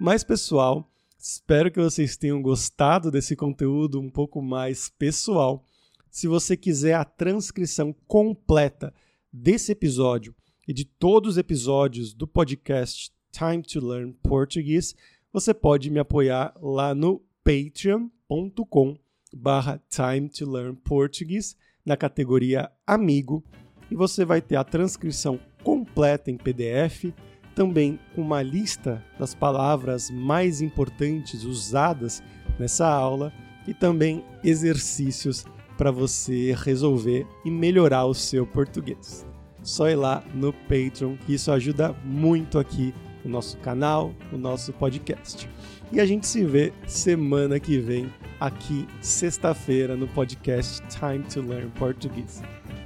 Mas, 0.00 0.24
pessoal, 0.24 0.90
espero 1.18 1.70
que 1.70 1.80
vocês 1.80 2.16
tenham 2.16 2.40
gostado 2.40 3.10
desse 3.10 3.34
conteúdo 3.34 4.00
um 4.00 4.08
pouco 4.08 4.40
mais 4.40 4.88
pessoal. 4.88 5.64
Se 6.10 6.28
você 6.28 6.56
quiser 6.56 6.94
a 6.94 7.04
transcrição 7.04 7.94
completa 8.06 8.94
desse 9.32 9.72
episódio 9.72 10.34
e 10.66 10.72
de 10.72 10.84
todos 10.84 11.32
os 11.32 11.38
episódios 11.38 12.14
do 12.14 12.26
podcast 12.26 13.12
Time 13.32 13.62
to 13.62 13.84
Learn 13.84 14.12
Português, 14.22 14.94
você 15.32 15.52
pode 15.52 15.90
me 15.90 15.98
apoiar 15.98 16.54
lá 16.62 16.94
no 16.94 17.20
patreon.com 17.44 18.96
barra 19.34 19.82
Time 19.90 20.28
to 20.28 20.50
Learn 20.50 20.76
Português 20.76 21.56
na 21.84 21.96
categoria 21.96 22.70
Amigo 22.86 23.44
e 23.90 23.94
você 23.94 24.24
vai 24.24 24.40
ter 24.40 24.56
a 24.56 24.64
transcrição 24.64 25.40
completa 25.62 26.30
em 26.30 26.36
PDF, 26.36 27.12
também 27.58 27.98
uma 28.16 28.40
lista 28.40 29.04
das 29.18 29.34
palavras 29.34 30.12
mais 30.12 30.60
importantes 30.60 31.42
usadas 31.42 32.22
nessa 32.56 32.86
aula 32.86 33.32
e 33.66 33.74
também 33.74 34.24
exercícios 34.44 35.44
para 35.76 35.90
você 35.90 36.54
resolver 36.56 37.26
e 37.44 37.50
melhorar 37.50 38.04
o 38.04 38.14
seu 38.14 38.46
português. 38.46 39.26
Só 39.60 39.90
ir 39.90 39.96
lá 39.96 40.22
no 40.32 40.52
Patreon, 40.52 41.16
que 41.26 41.34
isso 41.34 41.50
ajuda 41.50 41.92
muito 42.04 42.60
aqui 42.60 42.94
o 43.24 43.28
nosso 43.28 43.58
canal, 43.58 44.14
o 44.32 44.38
nosso 44.38 44.72
podcast. 44.72 45.50
E 45.90 46.00
a 46.00 46.06
gente 46.06 46.28
se 46.28 46.44
vê 46.44 46.72
semana 46.86 47.58
que 47.58 47.76
vem, 47.78 48.08
aqui, 48.38 48.86
sexta-feira, 49.00 49.96
no 49.96 50.06
podcast 50.06 50.80
Time 50.96 51.24
to 51.24 51.42
Learn 51.42 51.70
Português. 51.70 52.40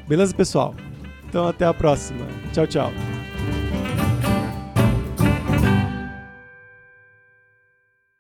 Beleza, 0.09 0.35
pessoal? 0.35 0.75
Então, 1.29 1.47
até 1.47 1.67
a 1.67 1.75
próxima. 1.75 2.27
Tchau, 2.55 2.67
tchau. 2.67 3.32